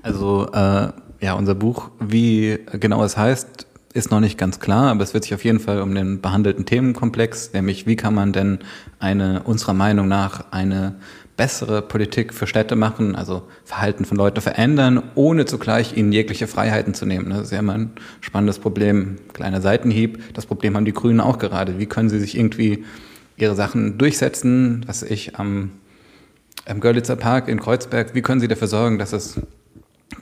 [0.02, 0.92] Also äh,
[1.24, 5.24] ja, unser Buch, wie genau es heißt, ist noch nicht ganz klar, aber es wird
[5.24, 8.58] sich auf jeden Fall um den behandelten Themenkomplex, nämlich wie kann man denn
[8.98, 10.96] eine, unserer Meinung nach, eine
[11.38, 16.92] bessere Politik für Städte machen, also Verhalten von Leuten verändern, ohne zugleich ihnen jegliche Freiheiten
[16.92, 17.30] zu nehmen.
[17.30, 19.16] Das ist ja immer ein spannendes Problem.
[19.32, 20.34] Kleiner Seitenhieb.
[20.34, 21.78] Das Problem haben die Grünen auch gerade.
[21.78, 22.84] Wie können sie sich irgendwie
[23.38, 25.70] ihre Sachen durchsetzen, was ich am,
[26.66, 29.40] am Görlitzer Park in Kreuzberg, wie können sie dafür sorgen, dass es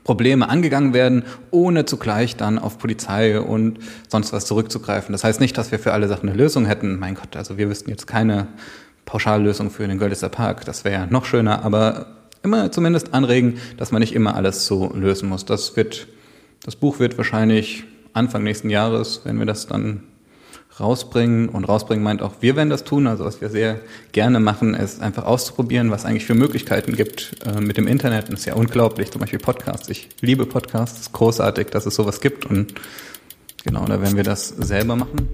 [0.04, 3.78] Probleme angegangen werden, ohne zugleich dann auf Polizei und
[4.08, 5.12] sonst was zurückzugreifen.
[5.12, 6.98] Das heißt nicht, dass wir für alle Sachen eine Lösung hätten.
[6.98, 8.48] Mein Gott, also wir wüssten jetzt keine
[9.04, 10.64] Pauschallösung für den Görlitzer Park.
[10.64, 12.06] Das wäre noch schöner, aber
[12.42, 15.44] immer zumindest anregen, dass man nicht immer alles so lösen muss.
[15.44, 16.08] Das wird,
[16.64, 20.02] das Buch wird wahrscheinlich Anfang nächsten Jahres, wenn wir das dann
[20.78, 21.48] rausbringen.
[21.48, 23.06] Und rausbringen meint auch, wir werden das tun.
[23.06, 23.80] Also was wir sehr
[24.12, 28.24] gerne machen, ist einfach auszuprobieren, was eigentlich für Möglichkeiten gibt äh, mit dem Internet.
[28.24, 29.10] Und das ist ja unglaublich.
[29.10, 29.88] Zum Beispiel Podcasts.
[29.88, 31.12] Ich liebe Podcasts.
[31.12, 32.46] Großartig, dass es sowas gibt.
[32.46, 32.74] Und
[33.64, 35.28] genau, da werden wir das selber machen.